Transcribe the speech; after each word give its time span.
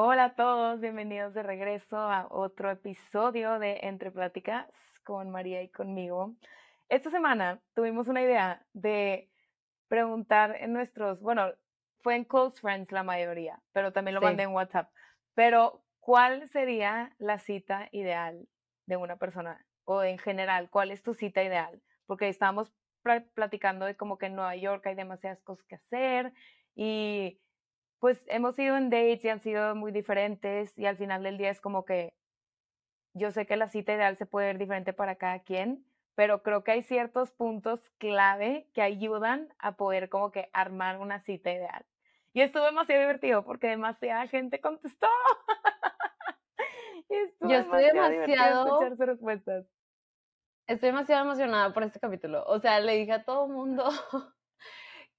Hola 0.00 0.26
a 0.26 0.34
todos, 0.36 0.80
bienvenidos 0.80 1.34
de 1.34 1.42
regreso 1.42 1.98
a 1.98 2.28
otro 2.30 2.70
episodio 2.70 3.58
de 3.58 3.80
Entre 3.82 4.12
Pláticas 4.12 4.68
con 5.02 5.28
María 5.28 5.60
y 5.60 5.70
conmigo. 5.70 6.36
Esta 6.88 7.10
semana 7.10 7.60
tuvimos 7.74 8.06
una 8.06 8.22
idea 8.22 8.64
de 8.74 9.28
preguntar 9.88 10.54
en 10.60 10.72
nuestros, 10.72 11.20
bueno, 11.20 11.52
fue 11.98 12.14
en 12.14 12.22
Close 12.22 12.60
Friends 12.60 12.92
la 12.92 13.02
mayoría, 13.02 13.60
pero 13.72 13.92
también 13.92 14.14
lo 14.14 14.20
mandé 14.20 14.44
en 14.44 14.52
WhatsApp. 14.52 14.88
Pero, 15.34 15.82
¿cuál 15.98 16.46
sería 16.46 17.12
la 17.18 17.40
cita 17.40 17.88
ideal 17.90 18.46
de 18.86 18.96
una 18.96 19.16
persona? 19.16 19.66
O 19.84 20.04
en 20.04 20.18
general, 20.18 20.70
¿cuál 20.70 20.92
es 20.92 21.02
tu 21.02 21.12
cita 21.12 21.42
ideal? 21.42 21.82
Porque 22.06 22.28
estábamos 22.28 22.72
platicando 23.34 23.84
de 23.84 23.96
como 23.96 24.16
que 24.16 24.26
en 24.26 24.36
Nueva 24.36 24.54
York 24.54 24.86
hay 24.86 24.94
demasiadas 24.94 25.42
cosas 25.42 25.66
que 25.66 25.74
hacer 25.74 26.32
y 26.76 27.40
pues 28.00 28.22
hemos 28.28 28.58
ido 28.58 28.76
en 28.76 28.90
dates 28.90 29.24
y 29.24 29.28
han 29.28 29.40
sido 29.40 29.74
muy 29.74 29.92
diferentes 29.92 30.76
y 30.78 30.86
al 30.86 30.96
final 30.96 31.22
del 31.22 31.38
día 31.38 31.50
es 31.50 31.60
como 31.60 31.84
que 31.84 32.14
yo 33.14 33.30
sé 33.30 33.46
que 33.46 33.56
la 33.56 33.68
cita 33.68 33.94
ideal 33.94 34.16
se 34.16 34.26
puede 34.26 34.48
ver 34.48 34.58
diferente 34.58 34.92
para 34.92 35.16
cada 35.16 35.40
quien, 35.40 35.84
pero 36.14 36.42
creo 36.42 36.62
que 36.64 36.72
hay 36.72 36.82
ciertos 36.82 37.32
puntos 37.32 37.90
clave 37.98 38.68
que 38.74 38.82
ayudan 38.82 39.52
a 39.58 39.76
poder 39.76 40.08
como 40.08 40.30
que 40.30 40.50
armar 40.52 40.98
una 40.98 41.20
cita 41.20 41.52
ideal. 41.52 41.84
Y 42.32 42.42
estuvo 42.42 42.64
demasiado 42.64 43.00
divertido 43.00 43.44
porque 43.44 43.68
demasiada 43.68 44.28
gente 44.28 44.60
contestó. 44.60 45.08
yo 47.40 47.56
estoy 47.56 47.84
demasiado, 47.84 48.80
respuestas. 48.98 49.66
Estoy 50.66 50.90
demasiado 50.90 51.24
emocionada 51.24 51.72
por 51.72 51.82
este 51.82 51.98
capítulo. 51.98 52.44
O 52.46 52.60
sea, 52.60 52.78
le 52.80 52.96
dije 52.96 53.12
a 53.12 53.24
todo 53.24 53.48
mundo 53.48 53.84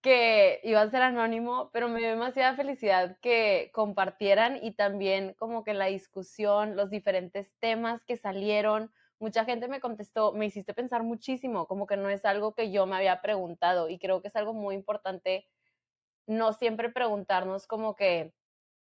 que 0.02 0.62
iba 0.64 0.82
a 0.82 0.90
ser 0.90 1.02
anónimo, 1.02 1.70
pero 1.74 1.90
me 1.90 2.00
dio 2.00 2.10
demasiada 2.10 2.56
felicidad 2.56 3.18
que 3.22 3.72
compartieran 3.74 4.58
y 4.62 4.74
también 4.76 5.34
como 5.34 5.64
que 5.64 5.74
la 5.74 5.86
discusión, 5.88 6.76
los 6.76 6.90
diferentes 6.90 7.54
temas 7.60 8.06
que 8.06 8.18
salieron. 8.18 8.92
Mucha 9.20 9.46
gente 9.46 9.68
me 9.68 9.82
contestó, 9.82 10.32
me 10.34 10.46
hiciste 10.46 10.74
pensar 10.74 11.04
muchísimo, 11.04 11.68
como 11.68 11.88
que 11.88 11.98
no 11.98 12.10
es 12.10 12.24
algo 12.26 12.56
que 12.56 12.72
yo 12.72 12.86
me 12.86 12.96
había 12.96 13.22
preguntado 13.22 13.90
y 13.90 14.00
creo 14.00 14.22
que 14.22 14.30
es 14.30 14.36
algo 14.38 14.54
muy 14.54 14.76
importante 14.76 15.46
no 16.28 16.54
siempre 16.54 16.90
preguntarnos 16.92 17.68
como 17.68 17.96
que, 17.96 18.36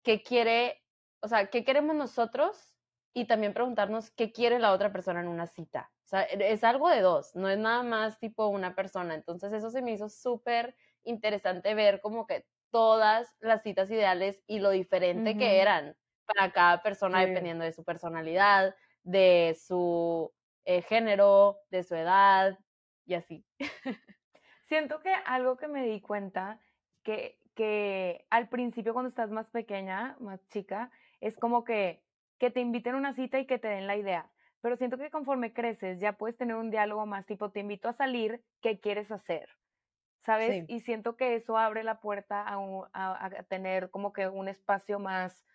¿qué 0.03 0.23
quiere, 0.23 0.81
o 1.22 1.28
sea, 1.28 1.50
qué 1.50 1.66
queremos 1.66 1.95
nosotros? 1.95 2.75
Y 3.14 3.25
también 3.28 3.53
preguntarnos 3.53 4.12
qué 4.12 4.31
quiere 4.31 4.59
la 4.59 4.72
otra 4.73 4.92
persona 4.92 5.22
en 5.22 5.28
una 5.28 5.47
cita. 5.47 5.92
O 6.06 6.08
sea, 6.08 6.23
e, 6.23 6.53
es 6.53 6.64
algo 6.64 6.90
de 6.90 7.02
dos, 7.02 7.36
no 7.36 7.50
es 7.50 7.58
nada 7.58 7.84
más 7.84 8.19
tipo 8.19 8.47
una 8.47 8.75
persona. 8.75 9.16
Entonces 9.16 9.52
eso 9.53 9.69
se 9.69 9.81
me 9.81 9.92
hizo 9.92 10.09
súper 10.09 10.75
interesante 11.06 11.73
ver 11.73 12.02
como 12.02 12.28
que 12.28 12.45
todas 12.72 13.36
las 13.39 13.64
citas 13.64 13.89
ideales 13.89 14.44
y 14.48 14.59
lo 14.59 14.70
diferente 14.70 15.38
que 15.38 15.62
eran 15.62 15.95
para 16.25 16.52
cada 16.52 16.81
persona 16.81 17.22
dependiendo 17.22 17.64
de 17.64 17.72
su 17.72 17.84
personalidad, 17.84 18.75
de 19.03 19.56
su 19.59 20.34
eh, 20.66 20.81
género, 20.81 21.59
de 21.70 21.84
su 21.84 21.95
edad 21.95 22.59
y 23.06 23.14
así. 23.14 23.45
Siento 24.66 25.00
que 25.00 25.14
algo 25.25 25.58
que 25.58 25.67
me 25.67 25.86
di 25.86 26.02
cuenta 26.02 26.59
que, 27.03 27.40
que 27.56 28.25
al 28.30 28.50
principio 28.50 28.94
cuando 28.94 29.09
estás 29.09 29.30
más 29.30 29.50
pequeña, 29.50 30.17
más 30.19 30.45
chica, 30.50 30.92
es 31.22 31.38
como 31.38 31.64
que, 31.64 32.03
que 32.40 32.50
te 32.50 32.62
inviten 32.62 32.95
a 32.95 32.97
una 32.97 33.14
cita 33.14 33.40
y 33.40 33.45
que 33.45 33.59
te 33.59 33.67
den 33.67 33.88
la 33.88 33.95
idea. 33.95 34.31
Pero 34.62 34.75
siento 34.75 34.97
que 34.97 35.12
conforme 35.12 35.53
creces 35.53 36.00
ya 36.00 36.14
puedes 36.14 36.36
tener 36.36 36.56
un 36.56 36.72
diálogo 36.72 37.06
más 37.06 37.28
tipo, 37.28 37.52
te 37.52 37.59
invito 37.59 37.88
a 37.88 37.94
salir, 37.94 38.44
¿qué 38.62 38.80
quieres 38.80 39.12
hacer? 39.12 39.47
¿Sabes? 40.26 40.66
Y 40.68 40.80
siento 40.80 41.16
que 41.16 41.36
eso 41.36 41.58
abre 41.58 41.84
la 41.84 42.00
puerta 42.00 42.45
a, 42.48 43.44
tener 43.48 43.92
como 43.92 44.12
que 44.12 44.28
un 44.28 44.48
espacio 44.48 45.00
más, 45.00 45.45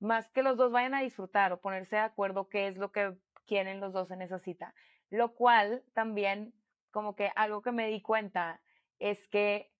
más 0.00 0.28
que 0.30 0.42
los 0.42 0.56
dos 0.56 0.72
vayan 0.72 0.94
a 0.94 1.02
disfrutar 1.02 1.52
o 1.52 1.60
ponerse 1.60 1.96
de 1.96 2.02
acuerdo 2.02 2.48
qué 2.48 2.66
es 2.66 2.76
lo 2.76 2.90
que 2.90 3.16
quieren 3.46 3.80
los 3.80 3.92
dos 3.92 4.10
en 4.10 4.20
esa 4.20 4.40
cita. 4.40 4.74
Lo 5.08 5.34
cual 5.34 5.84
también, 5.94 6.52
como 6.90 7.14
que 7.14 7.30
algo 7.36 7.62
que 7.62 7.70
me 7.70 7.86
di 7.86 8.02
cuenta 8.02 8.60
es 8.98 9.28
que, 9.28 9.72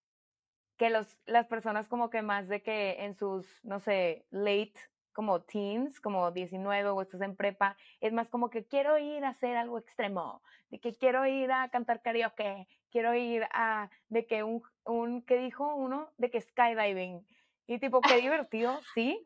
que 0.77 0.91
los, 0.91 1.19
las 1.27 1.49
personas 1.49 1.89
como 1.89 2.09
que 2.09 2.23
más 2.23 2.49
de 2.49 2.63
que 2.63 3.05
en 3.05 3.15
sus, 3.17 3.47
no 3.65 3.81
sé, 3.81 4.25
late 4.31 4.75
como 5.13 5.43
teens, 5.43 6.01
como 6.01 6.31
19 6.31 6.89
o 6.91 7.03
estás 7.03 7.21
en 7.21 7.37
prepa, 7.37 7.77
es 8.01 8.13
más 8.13 8.31
como 8.31 8.51
que 8.51 8.65
quiero 8.65 8.97
ir 8.99 9.25
a 9.25 9.31
hacer 9.31 9.57
algo 9.57 9.79
extremo, 9.79 10.43
de 10.71 10.81
que 10.81 10.95
quiero 10.95 11.27
ir 11.27 11.53
a 11.53 11.69
cantar 11.69 12.01
karaoke, 12.01 12.67
quiero 12.93 13.15
ir 13.15 13.45
a, 13.53 13.91
de 14.09 14.27
que 14.27 14.45
un, 14.45 14.63
un 14.85 15.23
¿qué 15.23 15.39
dijo 15.39 15.75
uno? 15.75 16.13
De 16.19 16.31
que 16.31 16.41
skydiving. 16.41 17.27
Y 17.67 17.79
tipo, 17.79 18.01
qué 18.01 18.21
divertido, 18.21 18.81
sí, 18.95 19.25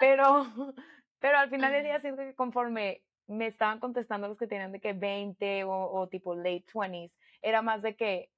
pero, 0.00 0.46
pero 1.20 1.38
al 1.38 1.50
final 1.50 1.72
del 1.72 1.84
día 1.84 2.00
siento 2.00 2.22
que 2.22 2.34
conforme 2.34 3.04
me 3.26 3.46
estaban 3.46 3.78
contestando 3.78 4.26
los 4.26 4.38
que 4.38 4.46
tenían 4.46 4.72
de 4.72 4.80
que 4.80 4.94
20 4.94 5.64
o, 5.64 5.92
o 5.92 6.08
tipo 6.08 6.34
late 6.34 6.64
20s, 6.72 7.12
era 7.42 7.62
más 7.62 7.82
de 7.82 7.94
que, 7.94 8.30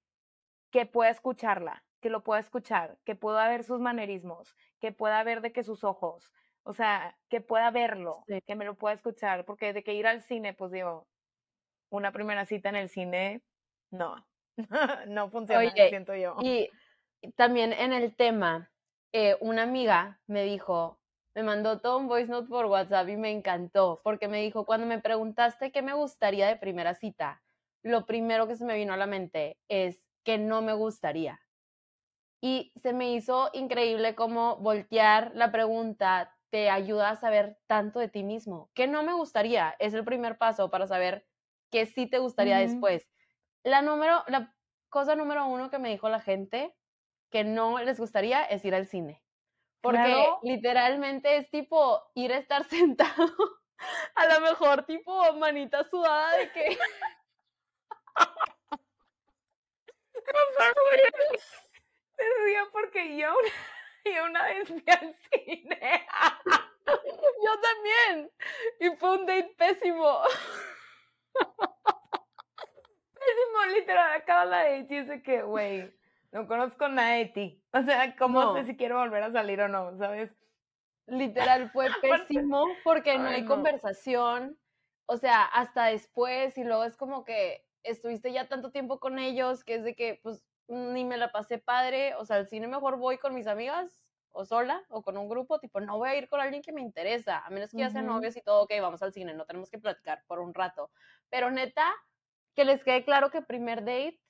que 0.71 0.85
pueda 0.85 1.11
escucharla, 1.11 1.85
que 2.01 2.11
lo 2.11 2.25
pueda 2.25 2.41
escuchar, 2.41 2.99
que 3.05 3.15
pueda 3.15 3.49
ver 3.49 3.63
sus 3.63 3.81
manerismos, 3.81 4.55
que 4.81 4.91
pueda 4.91 5.23
ver 5.23 5.43
de 5.43 5.53
que 5.53 5.63
sus 5.63 5.85
ojos, 5.85 6.33
o 6.65 6.75
sea, 6.75 7.17
que 7.29 7.41
pueda 7.41 7.71
verlo, 7.71 8.25
que 8.47 8.55
me 8.57 8.65
lo 8.65 8.75
pueda 8.75 8.95
escuchar, 8.95 9.45
porque 9.45 9.73
de 9.73 9.85
que 9.85 9.95
ir 9.95 10.07
al 10.09 10.23
cine, 10.23 10.55
pues 10.55 10.73
digo, 10.73 11.07
una 11.89 12.13
primera 12.13 12.45
cita 12.47 12.69
en 12.69 12.77
el 12.77 12.89
cine, 12.89 13.43
no, 13.91 14.27
no 15.09 15.31
funciona, 15.31 15.71
siento 15.89 16.15
yo. 16.15 16.37
Y 16.41 16.71
también 17.37 17.73
en 17.73 17.93
el 17.93 18.15
tema, 18.15 18.71
eh, 19.13 19.37
una 19.41 19.63
amiga 19.63 20.21
me 20.27 20.45
dijo, 20.45 21.01
me 21.35 21.43
mandó 21.43 21.81
todo 21.81 21.99
un 21.99 22.09
voice 22.09 22.31
note 22.31 22.49
por 22.49 22.67
WhatsApp 22.67 23.09
y 23.09 23.17
me 23.17 23.31
encantó, 23.31 24.01
porque 24.03 24.29
me 24.29 24.43
dijo, 24.43 24.67
cuando 24.67 24.87
me 24.87 25.01
preguntaste 25.01 25.73
qué 25.73 25.83
me 25.83 25.95
gustaría 25.95 26.49
de 26.49 26.57
primera 26.57 26.95
cita, 26.95 27.43
lo 27.83 28.07
primero 28.07 28.47
que 28.47 28.57
se 28.57 28.65
me 28.65 28.77
vino 28.77 28.93
a 28.93 28.97
la 28.97 29.07
mente 29.07 29.59
es 29.69 30.03
que 30.25 30.39
no 30.39 30.63
me 30.63 30.73
gustaría. 30.73 31.41
Y 32.43 32.73
se 32.83 32.93
me 32.93 33.13
hizo 33.13 33.51
increíble 33.53 34.15
como 34.15 34.57
voltear 34.57 35.33
la 35.35 35.53
pregunta 35.53 36.37
te 36.51 36.69
ayuda 36.69 37.11
a 37.11 37.17
saber 37.17 37.59
tanto 37.67 38.01
de 38.01 38.09
ti 38.09 38.25
mismo. 38.25 38.71
Que 38.75 38.87
no 38.87 39.03
me 39.03 39.13
gustaría, 39.15 39.77
es 39.79 39.95
el 39.95 40.05
primer 40.05 40.37
paso 40.37 40.71
para 40.71 40.87
saber 40.87 41.27
qué 41.71 41.87
sí 41.87 42.07
te 42.07 42.19
gustaría 42.19 42.59
después. 42.59 43.09
La, 43.63 43.83
número, 43.83 44.25
la 44.29 44.55
cosa 44.89 45.15
número 45.15 45.47
uno 45.47 45.71
que 45.71 45.79
me 45.79 45.91
dijo 45.91 46.09
la 46.09 46.21
gente 46.21 46.75
que 47.31 47.45
no 47.45 47.79
les 47.79 47.99
gustaría 47.99 48.45
es 48.45 48.65
ir 48.65 48.75
al 48.75 48.87
cine. 48.87 49.23
Porque 49.81 50.27
literalmente 50.43 51.37
es 51.37 51.51
tipo 51.51 52.03
ir 52.15 52.33
a 52.33 52.39
estar 52.39 52.65
sentado, 52.69 53.33
a 54.15 54.27
lo 54.27 54.41
mejor 54.41 54.85
tipo 54.85 55.33
manita 55.35 55.85
sudada 55.85 56.37
de 56.37 56.53
que... 56.53 56.79
Me 62.19 62.45
río 62.45 62.71
porque 62.73 63.17
yo 63.17 63.35
y 64.05 64.19
una 64.19 64.45
vez 64.45 64.69
fui 64.69 64.85
al 64.87 65.17
cine. 65.31 66.07
Yo 66.87 67.61
también. 67.61 68.31
Y 68.81 68.97
fue 68.97 69.19
un 69.19 69.27
date 69.27 69.55
pésimo. 69.57 70.23
Pésimo, 73.21 73.75
literal. 73.77 74.13
Acaba 74.13 74.71
y 74.71 74.85
dice 74.85 75.23
que, 75.23 75.43
güey, 75.43 75.93
no 76.33 76.47
conozco 76.47 76.89
nada 76.89 77.17
de 77.17 77.27
ti. 77.27 77.65
O 77.73 77.83
sea, 77.83 78.17
¿cómo 78.17 78.55
sé 78.55 78.65
si 78.65 78.77
quiero 78.77 78.99
volver 78.99 79.23
a 79.23 79.33
salir 79.33 79.61
o 79.61 79.69
no? 79.69 79.97
¿Sabes? 79.99 80.31
Literal, 81.07 81.71
fue 81.71 81.89
pésimo 82.03 82.67
porque 82.85 83.19
no 83.19 83.29
hay 83.29 83.45
conversación. 83.45 84.59
O 85.07 85.17
sea, 85.17 85.45
hasta 85.45 85.87
después 85.87 86.57
y 86.57 86.65
luego 86.65 86.85
es 86.85 86.97
como 86.97 87.25
que 87.25 87.67
estuviste 87.83 88.33
ya 88.33 88.49
tanto 88.49 88.71
tiempo 88.71 89.01
con 89.01 89.19
ellos 89.19 89.65
que 89.65 89.75
es 89.75 89.85
de 89.85 89.95
que, 89.95 90.21
pues, 90.23 90.45
ni 90.69 91.05
me 91.05 91.17
la 91.17 91.33
pasé 91.33 91.59
padre, 91.59 92.15
o 92.15 92.25
sea, 92.25 92.37
al 92.37 92.47
cine 92.47 92.69
mejor 92.69 92.97
voy 92.97 93.19
con 93.19 93.35
mis 93.35 93.49
amigas 93.49 94.05
o 94.33 94.45
sola 94.45 94.85
o 94.89 95.03
con 95.03 95.17
un 95.17 95.29
grupo, 95.29 95.59
tipo, 95.59 95.81
no 95.81 95.99
voy 95.99 96.11
a 96.11 96.17
ir 96.17 96.29
con 96.29 96.41
alguien 96.41 96.63
que 96.63 96.73
me 96.73 96.81
interesa, 96.81 97.41
a 97.41 97.51
menos 97.51 97.71
que 97.73 97.79
ya 97.79 97.91
sean 97.91 98.07
novios 98.07 98.37
y 98.37 98.43
todo, 98.43 98.63
ok, 98.63 98.73
vamos 98.81 99.03
al 99.03 99.13
cine, 99.13 99.35
no 99.35 99.47
tenemos 99.47 99.71
que 99.71 99.79
platicar 99.79 100.23
por 100.29 100.39
un 100.39 100.55
rato. 100.55 100.91
Pero 101.29 101.51
neta, 101.51 101.93
que 102.55 102.65
les 102.65 102.85
quede 102.85 103.05
claro 103.05 103.31
que 103.31 103.43
primer 103.43 103.81
date, 103.81 104.21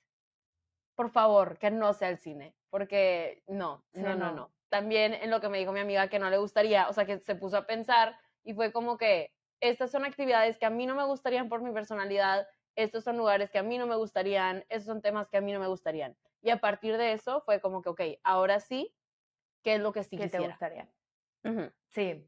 por 0.95 1.09
favor, 1.09 1.57
que 1.57 1.71
no 1.71 1.93
sea 1.93 2.09
el 2.09 2.17
cine, 2.17 2.55
porque 2.69 3.43
no, 3.47 3.85
no, 3.93 4.15
no, 4.15 4.31
no. 4.31 4.51
También 4.69 5.13
en 5.13 5.29
lo 5.29 5.41
que 5.41 5.49
me 5.49 5.57
dijo 5.57 5.71
mi 5.71 5.79
amiga 5.79 6.07
que 6.07 6.19
no 6.19 6.29
le 6.29 6.37
gustaría, 6.37 6.87
o 6.87 6.93
sea, 6.93 7.05
que 7.05 7.19
se 7.19 7.35
puso 7.35 7.57
a 7.57 7.65
pensar 7.65 8.17
y 8.43 8.53
fue 8.53 8.71
como 8.71 8.97
que 8.97 9.33
estas 9.59 9.91
son 9.91 10.05
actividades 10.05 10.57
que 10.57 10.65
a 10.65 10.69
mí 10.69 10.85
no 10.85 10.95
me 10.95 11.05
gustarían 11.05 11.49
por 11.49 11.61
mi 11.61 11.71
personalidad, 11.71 12.47
estos 12.75 13.03
son 13.03 13.17
lugares 13.17 13.51
que 13.51 13.59
a 13.59 13.63
mí 13.63 13.77
no 13.77 13.87
me 13.87 13.95
gustarían, 13.95 14.65
estos 14.69 14.85
son 14.85 15.01
temas 15.01 15.29
que 15.29 15.37
a 15.37 15.41
mí 15.41 15.51
no 15.51 15.59
me 15.59 15.67
gustarían. 15.67 16.17
Y 16.41 16.49
a 16.49 16.59
partir 16.59 16.97
de 16.97 17.13
eso 17.13 17.41
fue 17.41 17.61
como 17.61 17.81
que, 17.81 17.89
ok, 17.89 18.01
ahora 18.23 18.59
sí, 18.59 18.95
¿qué 19.63 19.75
es 19.75 19.81
lo 19.81 19.91
que 19.91 20.03
sí 20.03 20.17
¿Qué 20.17 20.27
te 20.27 20.39
gustaría? 20.39 20.89
Sí. 21.89 22.27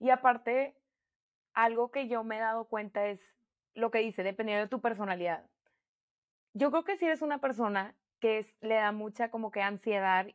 Y 0.00 0.10
aparte, 0.10 0.76
algo 1.52 1.90
que 1.90 2.08
yo 2.08 2.24
me 2.24 2.36
he 2.36 2.40
dado 2.40 2.66
cuenta 2.66 3.06
es 3.06 3.33
lo 3.74 3.90
que 3.90 3.98
dice, 3.98 4.22
dependiendo 4.22 4.64
de 4.64 4.68
tu 4.68 4.80
personalidad. 4.80 5.48
Yo 6.52 6.70
creo 6.70 6.84
que 6.84 6.96
si 6.96 7.04
eres 7.06 7.22
una 7.22 7.40
persona 7.40 7.96
que 8.20 8.46
le 8.60 8.74
da 8.76 8.92
mucha 8.92 9.30
como 9.30 9.50
que 9.50 9.60
ansiedad 9.60 10.28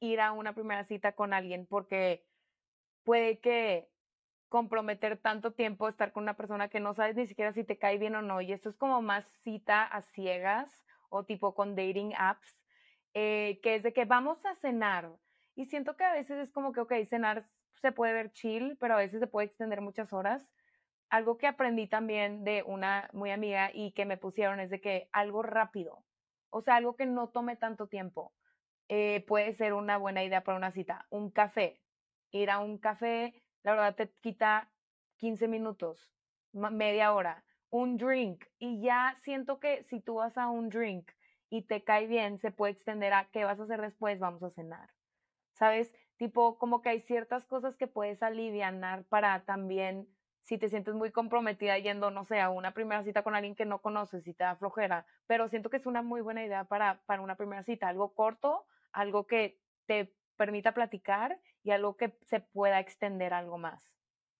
ir 0.00 0.20
a 0.20 0.32
una 0.32 0.54
primera 0.54 0.84
cita 0.84 1.12
con 1.12 1.32
alguien 1.32 1.66
porque 1.66 2.26
puede 3.04 3.38
que 3.38 3.88
comprometer 4.48 5.16
tanto 5.18 5.52
tiempo 5.52 5.88
estar 5.88 6.12
con 6.12 6.22
una 6.22 6.36
persona 6.36 6.68
que 6.68 6.80
no 6.80 6.94
sabes 6.94 7.16
ni 7.16 7.26
siquiera 7.26 7.52
si 7.52 7.64
te 7.64 7.78
cae 7.78 7.98
bien 7.98 8.14
o 8.16 8.22
no. 8.22 8.40
Y 8.40 8.52
esto 8.52 8.68
es 8.68 8.76
como 8.76 9.02
más 9.02 9.26
cita 9.42 9.82
a 9.84 10.02
ciegas 10.02 10.84
o 11.08 11.24
tipo 11.24 11.54
con 11.54 11.74
dating 11.74 12.12
apps, 12.16 12.60
eh, 13.14 13.60
que 13.62 13.76
es 13.76 13.82
de 13.82 13.92
que 13.92 14.04
vamos 14.04 14.44
a 14.44 14.54
cenar. 14.56 15.10
Y 15.54 15.66
siento 15.66 15.96
que 15.96 16.04
a 16.04 16.12
veces 16.12 16.38
es 16.38 16.52
como 16.52 16.72
que, 16.72 16.80
ok, 16.80 16.92
cenar 17.08 17.48
se 17.80 17.92
puede 17.92 18.12
ver 18.12 18.32
chill, 18.32 18.76
pero 18.78 18.94
a 18.94 18.98
veces 18.98 19.20
se 19.20 19.26
puede 19.26 19.46
extender 19.46 19.80
muchas 19.80 20.12
horas. 20.12 20.46
Algo 21.16 21.38
que 21.38 21.46
aprendí 21.46 21.86
también 21.86 22.44
de 22.44 22.62
una 22.62 23.08
muy 23.14 23.30
amiga 23.30 23.70
y 23.72 23.92
que 23.92 24.04
me 24.04 24.18
pusieron 24.18 24.60
es 24.60 24.68
de 24.68 24.82
que 24.82 25.08
algo 25.12 25.42
rápido, 25.42 26.04
o 26.50 26.60
sea, 26.60 26.76
algo 26.76 26.94
que 26.94 27.06
no 27.06 27.30
tome 27.30 27.56
tanto 27.56 27.86
tiempo, 27.86 28.34
eh, 28.90 29.24
puede 29.26 29.54
ser 29.54 29.72
una 29.72 29.96
buena 29.96 30.22
idea 30.24 30.44
para 30.44 30.58
una 30.58 30.72
cita. 30.72 31.06
Un 31.08 31.30
café, 31.30 31.80
ir 32.32 32.50
a 32.50 32.58
un 32.58 32.76
café, 32.76 33.42
la 33.62 33.72
verdad 33.72 33.94
te 33.94 34.10
quita 34.20 34.70
15 35.16 35.48
minutos, 35.48 36.10
media 36.52 37.14
hora. 37.14 37.46
Un 37.70 37.96
drink, 37.96 38.44
y 38.58 38.82
ya 38.82 39.14
siento 39.22 39.58
que 39.58 39.84
si 39.84 40.00
tú 40.00 40.16
vas 40.16 40.36
a 40.36 40.50
un 40.50 40.68
drink 40.68 41.12
y 41.48 41.62
te 41.62 41.82
cae 41.82 42.06
bien, 42.08 42.38
se 42.40 42.50
puede 42.50 42.74
extender 42.74 43.14
a 43.14 43.30
qué 43.32 43.44
vas 43.44 43.58
a 43.58 43.62
hacer 43.62 43.80
después, 43.80 44.18
vamos 44.18 44.42
a 44.42 44.50
cenar. 44.50 44.90
¿Sabes? 45.54 45.94
Tipo, 46.18 46.58
como 46.58 46.82
que 46.82 46.90
hay 46.90 47.00
ciertas 47.00 47.46
cosas 47.46 47.74
que 47.74 47.86
puedes 47.86 48.22
aliviar 48.22 49.04
para 49.04 49.46
también, 49.46 50.06
si 50.46 50.58
te 50.58 50.68
sientes 50.68 50.94
muy 50.94 51.12
comprometida 51.12 51.78
yendo, 51.78 52.10
no 52.10 52.24
sé, 52.24 52.40
a 52.40 52.50
una 52.50 52.72
primera 52.72 53.02
cita 53.04 53.22
con 53.22 53.34
alguien 53.34 53.54
que 53.56 53.66
no 53.66 53.82
conoces 53.82 54.26
y 54.26 54.34
te 54.34 54.44
da 54.44 54.56
flojera, 54.56 55.06
pero 55.26 55.48
siento 55.48 55.70
que 55.70 55.76
es 55.78 55.86
una 55.86 56.02
muy 56.02 56.20
buena 56.22 56.44
idea 56.44 56.64
para, 56.64 57.02
para 57.06 57.22
una 57.22 57.36
primera 57.36 57.62
cita, 57.64 57.88
algo 57.88 58.14
corto, 58.14 58.66
algo 58.92 59.26
que 59.26 59.60
te 59.86 60.16
permita 60.36 60.72
platicar 60.74 61.40
y 61.62 61.70
algo 61.72 61.96
que 61.96 62.18
se 62.22 62.40
pueda 62.40 62.80
extender 62.80 63.34
algo 63.34 63.58
más. 63.58 63.92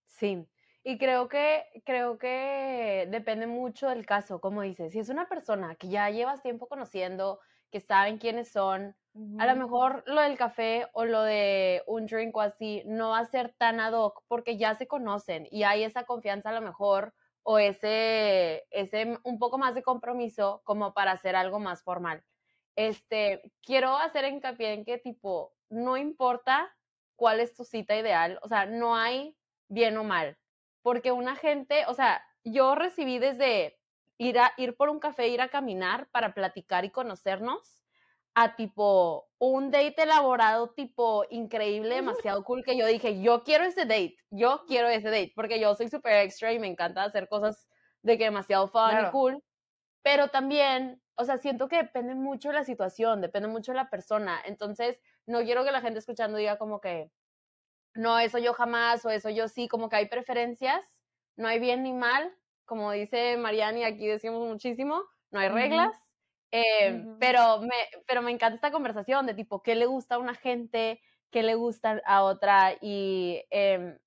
Sí, 0.07 0.49
y 0.85 0.99
creo 0.99 1.29
que, 1.29 1.65
creo 1.85 2.19
que 2.19 3.07
depende 3.11 3.47
mucho 3.47 3.89
del 3.89 4.07
caso, 4.07 4.41
como 4.41 4.63
dices, 4.63 4.93
si 4.93 4.99
es 5.01 5.09
una 5.09 5.29
persona 5.29 5.75
que 5.77 5.89
ya 5.89 6.09
llevas 6.11 6.43
tiempo 6.43 6.69
conociendo, 6.69 7.41
que 7.77 7.81
saben 7.83 8.17
quiénes 8.17 8.51
son, 8.51 8.97
a 9.39 9.47
lo 9.47 9.55
mejor 9.55 10.03
lo 10.07 10.23
del 10.23 10.39
café 10.39 10.89
o 10.95 11.05
lo 11.05 11.23
de 11.23 11.83
un 11.87 12.07
drink 12.07 12.35
o 12.35 12.41
así 12.41 12.83
no 12.87 13.11
va 13.11 13.19
a 13.19 13.27
ser 13.27 13.55
tan 13.59 13.81
ad 13.81 13.93
hoc 13.93 14.23
porque 14.29 14.57
ya 14.57 14.75
se 14.77 14.87
conocen 14.87 15.47
y 15.51 15.65
hay 15.65 15.85
esa 15.85 16.05
confianza 16.05 16.49
a 16.49 16.55
lo 16.55 16.63
mejor 16.63 17.13
o 17.43 17.59
ese, 17.59 18.65
ese 18.71 19.19
un 19.25 19.39
poco 19.39 19.59
más 19.59 19.75
de 19.75 19.83
compromiso 19.83 20.63
como 20.65 20.95
para 20.95 21.13
hacer 21.13 21.37
algo 21.37 21.59
más 21.59 21.83
formal. 21.83 22.23
Este, 22.77 23.43
quiero 23.63 23.95
hacer 23.99 24.25
hincapié 24.25 24.73
en 24.73 24.87
que 24.87 24.97
tipo, 24.97 25.53
no 25.69 25.99
importa 25.99 26.75
cuál 27.15 27.41
es 27.41 27.55
tu 27.55 27.65
cita 27.65 27.95
ideal, 27.95 28.39
o 28.41 28.49
sea, 28.49 28.65
no 28.65 28.97
hay 28.97 29.37
bien 29.69 29.99
o 29.99 30.05
mal, 30.05 30.39
porque 30.81 31.13
una 31.13 31.37
gente, 31.37 31.85
o 31.89 31.93
sea, 31.93 32.23
yo 32.43 32.75
recibí 32.75 33.19
desde 33.19 33.79
ir 34.19 34.39
a 34.39 34.53
ir 34.57 34.77
por 34.77 34.89
un 34.89 34.99
café, 34.99 35.29
ir 35.29 35.41
a 35.41 35.49
caminar 35.49 36.09
para 36.11 36.35
platicar 36.35 36.85
y 36.85 36.91
conocernos, 36.91 37.83
a 38.35 38.55
tipo 38.55 39.29
un 39.39 39.71
date 39.71 40.03
elaborado, 40.03 40.71
tipo 40.71 41.25
increíble, 41.31 41.95
demasiado 41.95 42.45
cool, 42.45 42.63
que 42.63 42.77
yo 42.77 42.87
dije, 42.87 43.23
yo 43.23 43.45
quiero 43.45 43.65
ese 43.65 43.87
date, 43.87 44.17
yo 44.31 44.65
quiero 44.67 44.89
ese 44.89 45.09
date, 45.09 45.33
porque 45.35 45.59
yo 45.59 45.75
soy 45.75 45.89
súper 45.89 46.25
extra 46.25 46.53
y 46.53 46.59
me 46.59 46.67
encanta 46.67 47.03
hacer 47.03 47.29
cosas 47.29 47.67
de 48.03 48.19
que 48.19 48.25
demasiado 48.25 48.69
fun 48.69 48.91
y 49.07 49.11
cool, 49.11 49.43
pero 50.03 50.29
también, 50.29 51.03
o 51.15 51.25
sea, 51.25 51.39
siento 51.39 51.69
que 51.69 51.79
depende 51.79 52.15
mucho 52.15 52.51
de 52.51 52.57
la 52.57 52.65
situación, 52.65 53.23
depende 53.23 53.49
mucho 53.49 53.73
de 53.73 53.77
la 53.77 53.89
persona, 53.89 54.39
entonces 54.45 55.01
no 55.25 55.43
quiero 55.43 55.65
que 55.65 55.73
la 55.73 55.81
gente 55.81 55.99
escuchando 55.99 56.37
diga 56.37 56.59
como 56.59 56.81
que, 56.81 57.11
no, 57.95 58.19
eso 58.19 58.39
yo 58.39 58.53
jamás 58.53 59.03
o 59.07 59.11
eso 59.11 59.31
yo 59.31 59.49
sí, 59.49 59.67
como 59.67 59.89
que 59.89 59.97
hay 59.97 60.09
preferencias, 60.09 60.85
no 61.37 61.49
hay 61.49 61.59
bien 61.59 61.83
ni 61.83 61.95
mal, 61.95 62.37
como 62.67 62.93
dice 62.93 63.37
Mariani, 63.37 63.85
aquí 63.85 64.07
decimos 64.07 64.47
muchísimo, 64.47 65.03
no 65.31 65.41
hay 65.41 65.49
reglas, 65.49 65.97
eh, 66.53 67.05
pero, 67.19 67.61
me, 67.61 67.75
pero 68.07 68.23
me 68.23 68.31
encanta 68.31 68.57
esta 68.57 68.71
conversación 68.71 69.27
de 69.27 69.35
tipo, 69.35 69.63
¿qué 69.63 69.75
le 69.75 69.87
gusta 69.87 70.17
a 70.17 70.19
una 70.19 70.35
gente? 70.35 71.01
¿Qué 71.31 71.43
le 71.43 71.55
gusta 71.55 72.01
a 72.05 72.23
otra? 72.23 72.77
Y 72.81 73.43
em, 73.51 73.99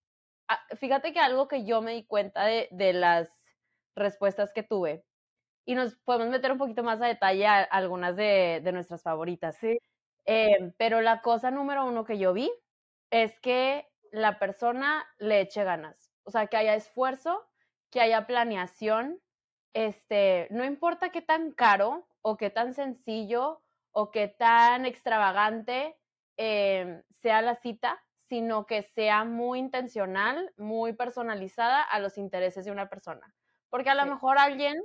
fíjate 0.77 1.13
que 1.13 1.19
algo 1.19 1.47
que 1.47 1.65
yo 1.65 1.81
me 1.81 1.93
di 1.93 2.05
cuenta 2.05 2.45
de, 2.45 2.67
de, 2.71 2.93
las 2.93 3.29
respuestas 3.95 4.53
que 4.53 4.63
tuve, 4.63 5.05
y 5.65 5.75
nos 5.75 5.95
podemos 5.95 6.29
meter 6.29 6.51
un 6.51 6.57
poquito 6.57 6.83
más 6.83 7.01
a 7.01 7.07
detalle 7.07 7.45
a 7.45 7.61
algunas 7.61 8.15
de, 8.15 8.61
de 8.63 8.71
nuestras 8.71 9.03
favoritas. 9.03 9.57
Sí. 9.57 9.77
Em, 10.25 10.73
pero 10.77 11.01
la 11.01 11.21
cosa 11.21 11.51
número 11.51 11.85
uno 11.85 12.05
que 12.05 12.17
yo 12.17 12.33
vi 12.33 12.51
es 13.11 13.39
que 13.39 13.87
la 14.11 14.39
persona 14.39 15.05
le 15.17 15.41
eche 15.41 15.63
ganas, 15.63 16.11
o 16.23 16.31
sea, 16.31 16.47
que 16.47 16.57
haya 16.57 16.75
esfuerzo, 16.75 17.48
que 17.89 18.01
haya 18.01 18.27
planeación, 18.27 19.19
este, 19.73 20.47
no 20.51 20.63
importa 20.65 21.09
qué 21.09 21.21
tan 21.21 21.51
caro 21.51 22.07
o 22.21 22.37
qué 22.37 22.49
tan 22.49 22.73
sencillo 22.73 23.61
o 23.91 24.11
qué 24.11 24.27
tan 24.27 24.85
extravagante 24.85 25.97
em, 26.37 27.03
sea 27.09 27.41
la 27.41 27.55
cita, 27.55 28.01
sino 28.27 28.65
que 28.65 28.83
sea 28.83 29.25
muy 29.25 29.59
intencional, 29.59 30.53
muy 30.57 30.93
personalizada 30.93 31.81
a 31.81 31.99
los 31.99 32.17
intereses 32.17 32.65
de 32.65 32.71
una 32.71 32.89
persona. 32.89 33.33
Porque 33.69 33.89
a 33.89 33.95
lo 33.95 34.05
mejor 34.05 34.37
alguien, 34.37 34.79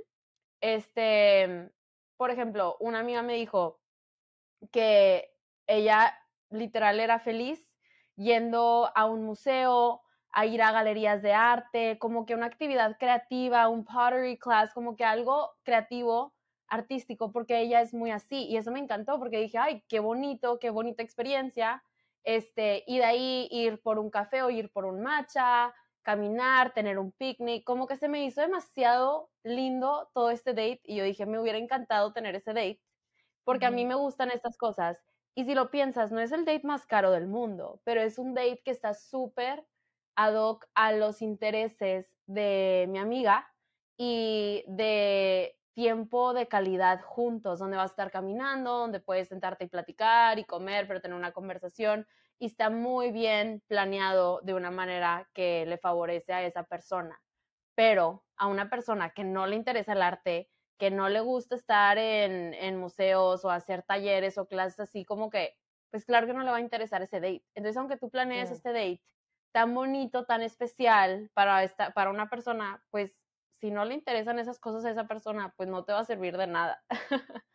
este, 0.61 1.71
por 2.17 2.31
ejemplo, 2.31 2.77
una 2.79 2.99
amiga 2.99 3.21
me 3.21 3.35
dijo 3.35 3.79
que 4.71 5.31
ella 5.67 6.17
literal 6.49 6.99
era 6.99 7.19
feliz 7.19 7.71
yendo 8.15 8.91
a 8.95 9.05
un 9.05 9.23
museo, 9.23 10.01
a 10.35 10.45
ir 10.45 10.61
a 10.61 10.73
galerías 10.73 11.21
de 11.21 11.33
arte, 11.33 11.97
como 11.97 12.25
que 12.25 12.35
una 12.35 12.45
actividad 12.45 12.97
creativa, 12.99 13.69
un 13.69 13.85
pottery 13.85 14.37
class, 14.37 14.73
como 14.73 14.97
que 14.97 15.05
algo 15.05 15.53
creativo 15.63 16.33
artístico 16.67 17.31
porque 17.31 17.61
ella 17.61 17.81
es 17.81 17.93
muy 17.93 18.11
así 18.11 18.45
y 18.45 18.57
eso 18.57 18.69
me 18.71 18.79
encantó 18.79 19.17
porque 19.17 19.39
dije, 19.39 19.57
ay, 19.57 19.83
qué 19.87 19.99
bonito, 20.01 20.59
qué 20.59 20.71
bonita 20.71 21.01
experiencia, 21.03 21.83
este, 22.23 22.83
y 22.85 22.97
de 22.97 23.05
ahí 23.05 23.47
ir 23.49 23.81
por 23.81 23.97
un 23.97 24.09
café 24.09 24.41
o 24.43 24.49
ir 24.49 24.71
por 24.73 24.83
un 24.83 25.01
matcha, 25.01 25.73
caminar, 26.01 26.73
tener 26.73 26.99
un 26.99 27.13
picnic, 27.13 27.63
como 27.63 27.87
que 27.87 27.95
se 27.95 28.09
me 28.09 28.25
hizo 28.25 28.41
demasiado 28.41 29.29
lindo 29.43 30.09
todo 30.13 30.31
este 30.31 30.51
date 30.51 30.81
y 30.83 30.97
yo 30.97 31.05
dije, 31.05 31.25
me 31.25 31.39
hubiera 31.39 31.59
encantado 31.59 32.11
tener 32.11 32.35
ese 32.35 32.51
date 32.51 32.81
porque 33.45 33.67
a 33.67 33.71
mí 33.71 33.85
me 33.85 33.95
gustan 33.95 34.31
estas 34.31 34.57
cosas. 34.57 35.01
Y 35.33 35.45
si 35.45 35.55
lo 35.55 35.71
piensas, 35.71 36.11
no 36.11 36.19
es 36.19 36.33
el 36.33 36.43
date 36.43 36.65
más 36.67 36.85
caro 36.85 37.11
del 37.11 37.27
mundo, 37.27 37.79
pero 37.85 38.01
es 38.01 38.19
un 38.19 38.33
date 38.33 38.61
que 38.65 38.71
está 38.71 38.93
súper 38.93 39.65
ad 40.15 40.35
hoc 40.35 40.67
a 40.75 40.91
los 40.91 41.21
intereses 41.21 42.15
de 42.25 42.87
mi 42.89 42.99
amiga 42.99 43.53
y 43.97 44.63
de 44.67 45.57
tiempo 45.73 46.33
de 46.33 46.47
calidad 46.47 47.01
juntos, 47.01 47.59
donde 47.59 47.77
vas 47.77 47.91
a 47.91 47.93
estar 47.93 48.11
caminando, 48.11 48.79
donde 48.79 49.01
puedes 49.01 49.27
sentarte 49.27 49.65
y 49.65 49.67
platicar 49.67 50.39
y 50.39 50.45
comer, 50.45 50.87
pero 50.87 51.01
tener 51.01 51.17
una 51.17 51.33
conversación. 51.33 52.07
Y 52.39 52.47
está 52.47 52.69
muy 52.69 53.11
bien 53.11 53.61
planeado 53.67 54.39
de 54.41 54.53
una 54.53 54.71
manera 54.71 55.29
que 55.33 55.65
le 55.65 55.77
favorece 55.77 56.33
a 56.33 56.43
esa 56.45 56.63
persona. 56.63 57.21
Pero 57.75 58.25
a 58.37 58.47
una 58.47 58.69
persona 58.69 59.11
que 59.11 59.23
no 59.25 59.47
le 59.47 59.57
interesa 59.57 59.93
el 59.93 60.01
arte, 60.01 60.49
que 60.77 60.91
no 60.91 61.09
le 61.09 61.19
gusta 61.21 61.55
estar 61.55 61.97
en, 61.97 62.53
en 62.53 62.77
museos 62.77 63.43
o 63.45 63.49
hacer 63.49 63.83
talleres 63.83 64.37
o 64.37 64.47
clases 64.47 64.79
así, 64.79 65.05
como 65.05 65.29
que, 65.29 65.55
pues 65.91 66.05
claro 66.05 66.27
que 66.27 66.33
no 66.33 66.43
le 66.43 66.51
va 66.51 66.57
a 66.57 66.61
interesar 66.61 67.01
ese 67.01 67.19
date. 67.19 67.45
Entonces, 67.53 67.77
aunque 67.77 67.97
tú 67.97 68.09
planees 68.09 68.51
este 68.51 68.69
date 68.73 69.01
tan 69.55 69.73
bonito, 69.73 70.25
tan 70.25 70.41
especial 70.41 71.31
para, 71.33 71.63
esta, 71.63 71.91
para 71.91 72.09
una 72.09 72.29
persona, 72.29 72.83
pues 72.89 73.15
si 73.61 73.71
no 73.71 73.85
le 73.85 73.93
interesan 73.93 74.37
esas 74.37 74.59
cosas 74.59 74.83
a 74.83 74.91
esa 74.91 75.07
persona, 75.07 75.53
pues 75.55 75.69
no 75.69 75.85
te 75.85 75.93
va 75.93 75.99
a 75.99 76.03
servir 76.03 76.35
de 76.35 76.45
nada. 76.45 76.83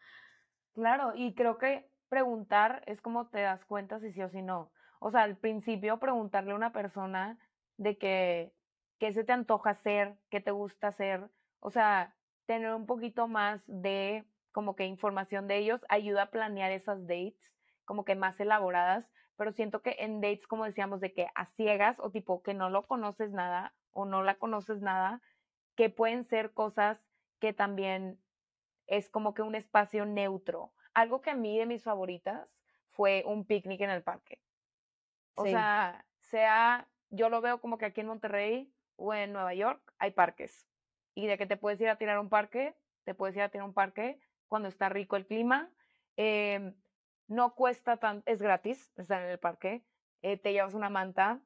claro, 0.75 1.13
y 1.15 1.35
creo 1.35 1.59
que 1.59 1.91
preguntar 2.09 2.83
es 2.87 3.03
como 3.03 3.29
te 3.29 3.43
das 3.43 3.67
cuenta 3.67 4.01
si 4.01 4.13
sí 4.13 4.23
o 4.23 4.31
si 4.31 4.41
no. 4.41 4.73
O 4.99 5.11
sea, 5.11 5.25
al 5.25 5.37
principio 5.37 5.99
preguntarle 5.99 6.53
a 6.53 6.55
una 6.55 6.73
persona 6.73 7.39
de 7.77 7.99
que, 7.99 8.55
qué 8.99 9.13
se 9.13 9.23
te 9.23 9.33
antoja 9.33 9.69
hacer, 9.69 10.17
qué 10.31 10.41
te 10.41 10.53
gusta 10.53 10.89
hacer, 10.89 11.31
o 11.59 11.69
sea, 11.69 12.17
tener 12.47 12.73
un 12.73 12.87
poquito 12.87 13.29
más 13.29 13.63
de 13.67 14.25
como 14.53 14.75
que 14.75 14.87
información 14.87 15.49
de 15.49 15.59
ellos 15.59 15.85
ayuda 15.91 16.23
a 16.23 16.31
planear 16.31 16.73
esas 16.73 17.07
dates 17.07 17.53
como 17.85 18.07
que 18.07 18.15
más 18.15 18.41
elaboradas, 18.41 19.11
pero 19.41 19.53
siento 19.53 19.81
que 19.81 19.97
en 20.01 20.21
dates, 20.21 20.47
como 20.47 20.67
decíamos, 20.67 21.01
de 21.01 21.15
que 21.15 21.29
a 21.35 21.47
ciegas 21.47 21.99
o 21.99 22.11
tipo 22.11 22.43
que 22.43 22.53
no 22.53 22.69
lo 22.69 22.87
conoces 22.87 23.33
nada 23.33 23.73
o 23.91 24.05
no 24.05 24.23
la 24.23 24.35
conoces 24.35 24.83
nada, 24.83 25.23
que 25.77 25.89
pueden 25.89 26.25
ser 26.25 26.53
cosas 26.53 27.03
que 27.39 27.55
también 27.55 28.21
es 28.87 29.09
como 29.09 29.33
que 29.33 29.41
un 29.41 29.55
espacio 29.55 30.05
neutro. 30.05 30.75
Algo 30.93 31.23
que 31.23 31.31
a 31.31 31.35
mí 31.35 31.57
de 31.57 31.65
mis 31.65 31.83
favoritas 31.83 32.55
fue 32.91 33.23
un 33.25 33.47
picnic 33.47 33.81
en 33.81 33.89
el 33.89 34.03
parque. 34.03 34.43
O 35.37 35.47
sea, 35.47 36.05
sea, 36.19 36.87
yo 37.09 37.31
lo 37.31 37.41
veo 37.41 37.63
como 37.63 37.79
que 37.79 37.87
aquí 37.87 38.03
en 38.03 38.09
Monterrey 38.09 38.71
o 38.97 39.15
en 39.15 39.33
Nueva 39.33 39.55
York 39.55 39.95
hay 39.99 40.11
parques. 40.11 40.69
Y 41.15 41.29
de 41.29 41.39
que 41.39 41.47
te 41.47 41.57
puedes 41.57 41.81
ir 41.81 41.89
a 41.89 41.97
tirar 41.97 42.19
un 42.19 42.29
parque, 42.29 42.77
te 43.05 43.15
puedes 43.15 43.35
ir 43.37 43.43
a 43.43 43.49
tirar 43.49 43.67
un 43.67 43.73
parque 43.73 44.21
cuando 44.49 44.69
está 44.69 44.91
rico 44.91 45.17
el 45.17 45.27
clima. 45.27 45.71
Em, 46.19 46.75
no 47.31 47.55
cuesta 47.55 47.97
tan, 47.97 48.23
es 48.27 48.43
gratis 48.43 48.93
estar 48.97 49.23
en 49.23 49.31
el 49.31 49.39
parque. 49.39 49.85
Eh, 50.23 50.37
te 50.37 50.53
llevas 50.53 50.75
una 50.75 50.91
manta, 50.91 51.41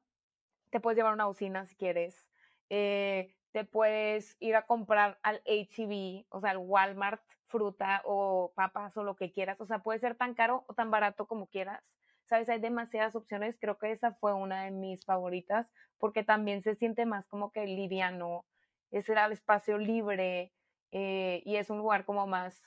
te 0.71 0.79
puedes 0.79 0.97
llevar 0.97 1.13
una 1.13 1.27
bocina 1.27 1.65
si 1.65 1.75
quieres, 1.75 2.27
eh, 2.69 3.33
te 3.51 3.63
puedes 3.63 4.35
ir 4.39 4.55
a 4.55 4.65
comprar 4.65 5.19
al 5.21 5.41
HEB, 5.45 6.25
o 6.29 6.41
sea, 6.41 6.51
al 6.51 6.57
Walmart, 6.57 7.21
fruta 7.47 8.01
o 8.03 8.51
papas 8.55 8.97
o 8.97 9.03
lo 9.03 9.15
que 9.15 9.31
quieras, 9.31 9.61
o 9.61 9.65
sea, 9.65 9.79
puede 9.79 9.99
ser 9.99 10.15
tan 10.15 10.33
caro 10.33 10.65
o 10.67 10.73
tan 10.73 10.91
barato 10.91 11.27
como 11.27 11.47
quieras. 11.47 11.83
Sabes, 12.25 12.49
hay 12.49 12.59
demasiadas 12.59 13.15
opciones, 13.15 13.55
creo 13.61 13.77
que 13.77 13.91
esa 13.91 14.13
fue 14.15 14.33
una 14.33 14.63
de 14.63 14.71
mis 14.71 15.05
favoritas 15.05 15.67
porque 15.99 16.23
también 16.23 16.63
se 16.63 16.75
siente 16.75 17.05
más 17.05 17.27
como 17.27 17.51
que 17.51 17.67
liviano, 17.67 18.45
era 18.91 19.25
el 19.25 19.33
espacio 19.33 19.77
libre 19.77 20.51
eh, 20.91 21.43
y 21.45 21.57
es 21.57 21.69
un 21.69 21.77
lugar 21.77 22.05
como 22.05 22.25
más 22.27 22.63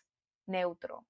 neutro. 0.46 1.04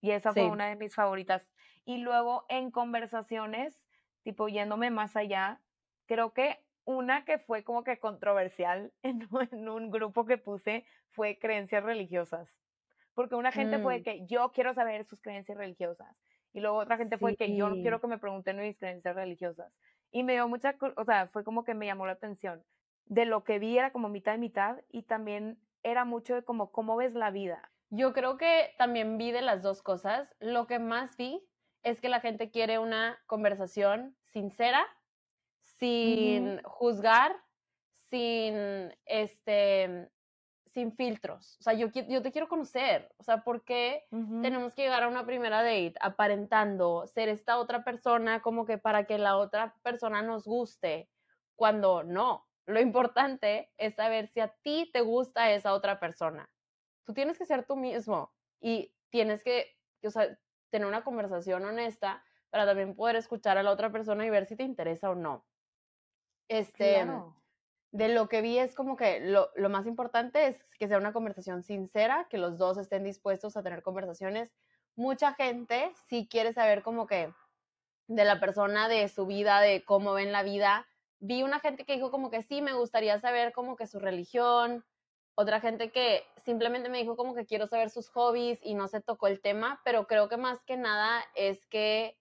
Y 0.00 0.10
esa 0.10 0.32
fue 0.32 0.46
una 0.46 0.68
de 0.68 0.76
mis 0.76 0.94
favoritas. 0.94 1.46
Y 1.84 1.98
luego 1.98 2.44
en 2.48 2.70
conversaciones, 2.70 3.80
tipo 4.22 4.48
yéndome 4.48 4.90
más 4.90 5.16
allá, 5.16 5.60
creo 6.06 6.32
que 6.32 6.58
una 6.84 7.24
que 7.24 7.38
fue 7.38 7.64
como 7.64 7.84
que 7.84 7.98
controversial 7.98 8.92
en, 9.02 9.28
en 9.52 9.68
un 9.68 9.90
grupo 9.90 10.24
que 10.24 10.38
puse 10.38 10.84
fue 11.10 11.38
creencias 11.38 11.82
religiosas. 11.82 12.54
Porque 13.14 13.34
una 13.34 13.50
gente 13.50 13.78
fue 13.78 14.00
mm. 14.00 14.02
que 14.02 14.26
yo 14.26 14.52
quiero 14.52 14.74
saber 14.74 15.04
sus 15.06 15.20
creencias 15.20 15.56
religiosas. 15.56 16.14
Y 16.52 16.60
luego 16.60 16.78
otra 16.78 16.96
gente 16.96 17.18
fue 17.18 17.36
que 17.36 17.54
yo 17.54 17.68
no 17.68 17.76
quiero 17.76 18.00
que 18.00 18.06
me 18.06 18.18
pregunten 18.18 18.58
mis 18.58 18.78
creencias 18.78 19.14
religiosas. 19.14 19.72
Y 20.10 20.22
me 20.22 20.34
dio 20.34 20.48
mucha, 20.48 20.76
o 20.96 21.04
sea, 21.04 21.26
fue 21.28 21.44
como 21.44 21.64
que 21.64 21.74
me 21.74 21.86
llamó 21.86 22.06
la 22.06 22.12
atención. 22.12 22.62
De 23.06 23.24
lo 23.24 23.44
que 23.44 23.58
vi 23.58 23.76
era 23.78 23.90
como 23.90 24.08
mitad 24.08 24.34
y 24.34 24.38
mitad 24.38 24.78
y 24.90 25.02
también 25.02 25.58
era 25.82 26.04
mucho 26.04 26.34
de 26.34 26.42
como 26.42 26.72
cómo 26.72 26.96
ves 26.96 27.14
la 27.14 27.30
vida. 27.30 27.70
Yo 27.90 28.12
creo 28.12 28.36
que 28.36 28.74
también 28.78 29.18
vi 29.18 29.32
de 29.32 29.42
las 29.42 29.62
dos 29.62 29.82
cosas. 29.82 30.34
Lo 30.40 30.66
que 30.66 30.78
más 30.78 31.16
vi 31.16 31.46
es 31.82 32.00
que 32.00 32.08
la 32.08 32.20
gente 32.20 32.50
quiere 32.50 32.78
una 32.78 33.18
conversación 33.26 34.16
sincera, 34.24 34.84
sin 35.60 36.60
juzgar, 36.62 37.36
sin 38.10 38.92
este 39.04 40.10
sin 40.76 40.94
filtros. 40.94 41.56
O 41.58 41.62
sea, 41.62 41.72
yo, 41.72 41.88
yo 41.88 42.20
te 42.20 42.32
quiero 42.32 42.48
conocer. 42.48 43.10
O 43.16 43.22
sea, 43.22 43.42
¿por 43.42 43.64
qué 43.64 44.04
tenemos 44.10 44.74
que 44.74 44.82
llegar 44.82 45.04
a 45.04 45.08
una 45.08 45.24
primera 45.24 45.62
date 45.62 45.94
aparentando 46.02 47.06
ser 47.06 47.30
esta 47.30 47.56
otra 47.56 47.82
persona 47.82 48.42
como 48.42 48.66
que 48.66 48.76
para 48.76 49.06
que 49.06 49.16
la 49.16 49.38
otra 49.38 49.74
persona 49.82 50.20
nos 50.20 50.44
guste? 50.44 51.08
Cuando 51.54 52.02
no. 52.02 52.46
Lo 52.66 52.78
importante 52.78 53.72
es 53.78 53.94
saber 53.94 54.28
si 54.28 54.40
a 54.40 54.48
ti 54.48 54.90
te 54.92 55.00
gusta 55.00 55.50
esa 55.50 55.72
otra 55.72 55.98
persona. 55.98 56.46
Tú 57.06 57.14
tienes 57.14 57.38
que 57.38 57.46
ser 57.46 57.64
tú 57.64 57.76
mismo 57.76 58.32
y 58.60 58.92
tienes 59.08 59.42
que, 59.42 59.78
o 60.02 60.10
sea, 60.10 60.38
tener 60.70 60.86
una 60.86 61.04
conversación 61.04 61.64
honesta 61.64 62.22
para 62.50 62.66
también 62.66 62.94
poder 62.94 63.16
escuchar 63.16 63.56
a 63.56 63.62
la 63.62 63.70
otra 63.70 63.90
persona 63.90 64.26
y 64.26 64.30
ver 64.30 64.46
si 64.46 64.56
te 64.56 64.64
interesa 64.64 65.10
o 65.10 65.14
no. 65.14 65.46
Este, 66.48 67.06
de 67.92 68.08
lo 68.08 68.28
que 68.28 68.42
vi 68.42 68.58
es 68.58 68.74
como 68.74 68.96
que 68.96 69.20
lo, 69.20 69.50
lo, 69.56 69.68
más 69.68 69.86
importante 69.86 70.46
es 70.46 70.62
que 70.78 70.86
sea 70.86 70.98
una 70.98 71.12
conversación 71.12 71.62
sincera, 71.62 72.26
que 72.28 72.38
los 72.38 72.58
dos 72.58 72.76
estén 72.78 73.04
dispuestos 73.04 73.56
a 73.56 73.62
tener 73.62 73.82
conversaciones. 73.82 74.52
Mucha 74.96 75.34
gente 75.34 75.92
sí 76.08 76.28
quiere 76.30 76.52
saber 76.52 76.82
como 76.82 77.06
que 77.06 77.32
de 78.08 78.24
la 78.24 78.38
persona, 78.38 78.88
de 78.88 79.08
su 79.08 79.26
vida, 79.26 79.60
de 79.60 79.84
cómo 79.84 80.12
ven 80.12 80.32
la 80.32 80.42
vida. 80.42 80.86
Vi 81.18 81.42
una 81.42 81.60
gente 81.60 81.84
que 81.84 81.94
dijo 81.94 82.10
como 82.10 82.30
que 82.30 82.42
sí, 82.42 82.62
me 82.62 82.72
gustaría 82.72 83.18
saber 83.20 83.52
como 83.52 83.76
que 83.76 83.86
su 83.86 83.98
religión. 83.98 84.84
Otra 85.38 85.60
gente 85.60 85.92
que 85.92 86.24
simplemente 86.38 86.88
me 86.88 86.98
dijo 86.98 87.14
como 87.14 87.34
que 87.34 87.44
quiero 87.44 87.66
saber 87.66 87.90
sus 87.90 88.08
hobbies 88.08 88.58
y 88.62 88.74
no 88.74 88.88
se 88.88 89.02
tocó 89.02 89.26
el 89.26 89.42
tema, 89.42 89.82
pero 89.84 90.06
creo 90.06 90.30
que 90.30 90.38
más 90.38 90.62
que 90.64 90.78
nada 90.78 91.22
es 91.34 91.66
que 91.66 92.18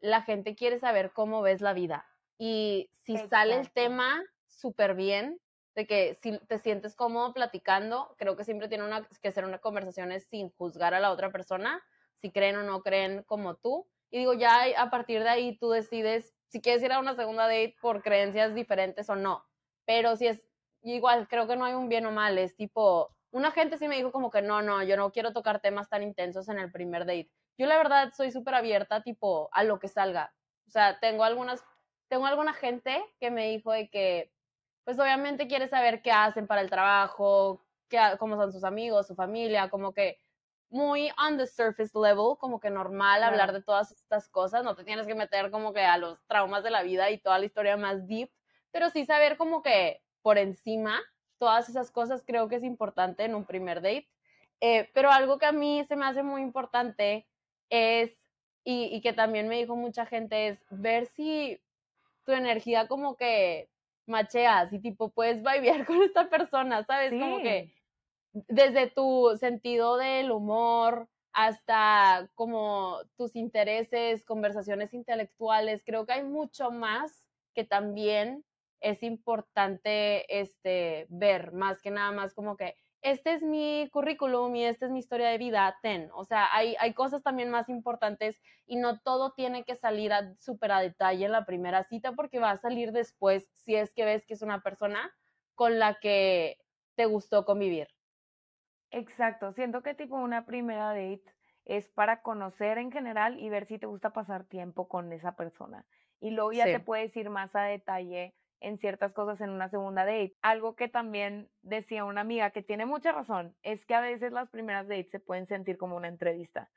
la 0.00 0.20
gente 0.20 0.54
quiere 0.54 0.78
saber 0.78 1.12
cómo 1.12 1.40
ves 1.40 1.62
la 1.62 1.72
vida. 1.72 2.06
Y 2.36 2.90
si 2.92 3.16
sale 3.16 3.58
el 3.58 3.70
tema, 3.72 4.22
súper 4.46 4.94
bien, 4.94 5.40
de 5.74 5.86
que 5.86 6.18
si 6.22 6.38
te 6.40 6.58
sientes 6.58 6.94
cómodo 6.94 7.32
platicando, 7.32 8.14
creo 8.18 8.36
que 8.36 8.44
siempre 8.44 8.68
tiene 8.68 8.84
una, 8.84 9.08
que 9.22 9.32
ser 9.32 9.46
una 9.46 9.58
conversación 9.58 10.12
sin 10.20 10.50
juzgar 10.50 10.92
a 10.92 11.00
la 11.00 11.12
otra 11.12 11.32
persona, 11.32 11.82
si 12.20 12.30
creen 12.30 12.56
o 12.56 12.62
no 12.62 12.82
creen 12.82 13.22
como 13.22 13.56
tú. 13.56 13.88
Y 14.10 14.18
digo, 14.18 14.34
ya 14.34 14.62
a 14.76 14.90
partir 14.90 15.22
de 15.22 15.30
ahí 15.30 15.58
tú 15.58 15.70
decides 15.70 16.34
si 16.48 16.60
quieres 16.60 16.82
ir 16.82 16.92
a 16.92 17.00
una 17.00 17.14
segunda 17.14 17.44
date 17.44 17.76
por 17.80 18.02
creencias 18.02 18.54
diferentes 18.54 19.08
o 19.08 19.16
no. 19.16 19.44
Pero 19.86 20.16
si 20.16 20.26
es 20.26 20.45
igual, 20.94 21.28
creo 21.28 21.46
que 21.46 21.56
no 21.56 21.64
hay 21.64 21.74
un 21.74 21.88
bien 21.88 22.06
o 22.06 22.12
mal, 22.12 22.38
es 22.38 22.56
tipo, 22.56 23.14
una 23.30 23.50
gente 23.50 23.78
sí 23.78 23.88
me 23.88 23.96
dijo 23.96 24.12
como 24.12 24.30
que 24.30 24.42
no, 24.42 24.62
no, 24.62 24.82
yo 24.82 24.96
no 24.96 25.12
quiero 25.12 25.32
tocar 25.32 25.60
temas 25.60 25.88
tan 25.88 26.02
intensos 26.02 26.48
en 26.48 26.58
el 26.58 26.70
primer 26.72 27.06
date. 27.06 27.30
Yo 27.58 27.66
la 27.66 27.76
verdad 27.76 28.12
soy 28.14 28.30
súper 28.30 28.54
abierta, 28.54 29.02
tipo, 29.02 29.48
a 29.52 29.64
lo 29.64 29.78
que 29.78 29.88
salga. 29.88 30.34
O 30.66 30.70
sea, 30.70 30.98
tengo 31.00 31.24
algunas, 31.24 31.64
tengo 32.08 32.26
alguna 32.26 32.52
gente 32.52 33.02
que 33.20 33.30
me 33.30 33.48
dijo 33.48 33.72
de 33.72 33.88
que 33.88 34.32
pues 34.84 34.98
obviamente 35.00 35.48
quiere 35.48 35.68
saber 35.68 36.00
qué 36.00 36.12
hacen 36.12 36.46
para 36.46 36.60
el 36.60 36.70
trabajo, 36.70 37.66
qué, 37.88 37.98
cómo 38.20 38.36
son 38.36 38.52
sus 38.52 38.62
amigos, 38.62 39.08
su 39.08 39.16
familia, 39.16 39.68
como 39.68 39.92
que 39.92 40.18
muy 40.70 41.10
on 41.18 41.36
the 41.36 41.46
surface 41.46 41.90
level, 41.98 42.36
como 42.38 42.60
que 42.60 42.70
normal 42.70 43.22
hablar 43.22 43.52
de 43.52 43.62
todas 43.62 43.90
estas 43.90 44.28
cosas, 44.28 44.62
no 44.64 44.76
te 44.76 44.84
tienes 44.84 45.06
que 45.06 45.14
meter 45.14 45.50
como 45.50 45.72
que 45.72 45.80
a 45.80 45.98
los 45.98 46.24
traumas 46.26 46.62
de 46.62 46.70
la 46.70 46.82
vida 46.82 47.10
y 47.10 47.18
toda 47.18 47.38
la 47.38 47.46
historia 47.46 47.76
más 47.76 48.06
deep, 48.06 48.30
pero 48.70 48.90
sí 48.90 49.04
saber 49.04 49.36
como 49.36 49.62
que 49.62 50.02
por 50.26 50.38
encima 50.38 51.00
todas 51.38 51.68
esas 51.68 51.92
cosas 51.92 52.24
creo 52.26 52.48
que 52.48 52.56
es 52.56 52.64
importante 52.64 53.22
en 53.22 53.36
un 53.36 53.44
primer 53.44 53.76
date. 53.76 54.08
Eh, 54.60 54.90
pero 54.92 55.12
algo 55.12 55.38
que 55.38 55.46
a 55.46 55.52
mí 55.52 55.84
se 55.86 55.94
me 55.94 56.04
hace 56.04 56.24
muy 56.24 56.42
importante 56.42 57.28
es, 57.70 58.10
y, 58.64 58.86
y 58.86 59.00
que 59.02 59.12
también 59.12 59.46
me 59.46 59.56
dijo 59.56 59.76
mucha 59.76 60.04
gente, 60.04 60.48
es 60.48 60.58
ver 60.68 61.06
si 61.06 61.60
tu 62.24 62.32
energía 62.32 62.88
como 62.88 63.16
que 63.16 63.70
macheas 64.06 64.72
y 64.72 64.80
tipo 64.80 65.10
puedes 65.10 65.44
vibear 65.44 65.86
con 65.86 66.02
esta 66.02 66.28
persona, 66.28 66.82
¿sabes? 66.82 67.12
Como 67.12 67.38
que 67.38 67.72
desde 68.32 68.90
tu 68.90 69.36
sentido 69.38 69.96
del 69.96 70.32
humor 70.32 71.08
hasta 71.34 72.28
como 72.34 72.98
tus 73.16 73.36
intereses, 73.36 74.24
conversaciones 74.24 74.92
intelectuales, 74.92 75.84
creo 75.86 76.04
que 76.04 76.14
hay 76.14 76.24
mucho 76.24 76.72
más 76.72 77.24
que 77.54 77.62
también 77.62 78.44
es 78.80 79.02
importante 79.02 80.40
este 80.40 81.06
ver, 81.08 81.52
más 81.52 81.80
que 81.82 81.90
nada 81.90 82.12
más 82.12 82.34
como 82.34 82.56
que 82.56 82.74
este 83.02 83.34
es 83.34 83.42
mi 83.42 83.88
currículum 83.92 84.54
y 84.56 84.64
esta 84.64 84.86
es 84.86 84.92
mi 84.92 84.98
historia 84.98 85.28
de 85.28 85.38
vida, 85.38 85.78
ten. 85.82 86.10
O 86.12 86.24
sea, 86.24 86.48
hay, 86.52 86.74
hay 86.80 86.92
cosas 86.94 87.22
también 87.22 87.50
más 87.50 87.68
importantes 87.68 88.42
y 88.66 88.76
no 88.76 89.00
todo 89.00 89.32
tiene 89.32 89.64
que 89.64 89.76
salir 89.76 90.12
a 90.12 90.34
súper 90.40 90.72
a 90.72 90.80
detalle 90.80 91.24
en 91.26 91.32
la 91.32 91.46
primera 91.46 91.84
cita 91.84 92.12
porque 92.12 92.40
va 92.40 92.50
a 92.50 92.58
salir 92.58 92.92
después 92.92 93.48
si 93.54 93.76
es 93.76 93.92
que 93.94 94.04
ves 94.04 94.26
que 94.26 94.34
es 94.34 94.42
una 94.42 94.62
persona 94.62 95.12
con 95.54 95.78
la 95.78 95.98
que 96.00 96.58
te 96.96 97.06
gustó 97.06 97.44
convivir. 97.44 97.88
Exacto, 98.90 99.52
siento 99.52 99.82
que 99.82 99.94
tipo 99.94 100.16
una 100.16 100.44
primera 100.46 100.88
date 100.88 101.24
es 101.64 101.88
para 101.88 102.22
conocer 102.22 102.78
en 102.78 102.90
general 102.92 103.38
y 103.40 103.48
ver 103.48 103.66
si 103.66 103.78
te 103.78 103.86
gusta 103.86 104.12
pasar 104.12 104.44
tiempo 104.44 104.88
con 104.88 105.12
esa 105.12 105.36
persona. 105.36 105.86
Y 106.20 106.30
luego 106.30 106.52
ya 106.52 106.70
te 106.70 106.80
puedes 106.80 107.16
ir 107.16 107.28
más 107.30 107.54
a 107.56 107.62
detalle 107.62 108.34
en 108.60 108.78
ciertas 108.78 109.12
cosas 109.12 109.40
en 109.40 109.50
una 109.50 109.68
segunda 109.68 110.04
date. 110.04 110.34
Algo 110.42 110.76
que 110.76 110.88
también 110.88 111.48
decía 111.62 112.04
una 112.04 112.22
amiga 112.22 112.50
que 112.50 112.62
tiene 112.62 112.86
mucha 112.86 113.12
razón 113.12 113.54
es 113.62 113.84
que 113.84 113.94
a 113.94 114.00
veces 114.00 114.32
las 114.32 114.48
primeras 114.48 114.88
dates 114.88 115.10
se 115.10 115.20
pueden 115.20 115.46
sentir 115.46 115.76
como 115.76 115.96
una 115.96 116.08
entrevista. 116.08 116.70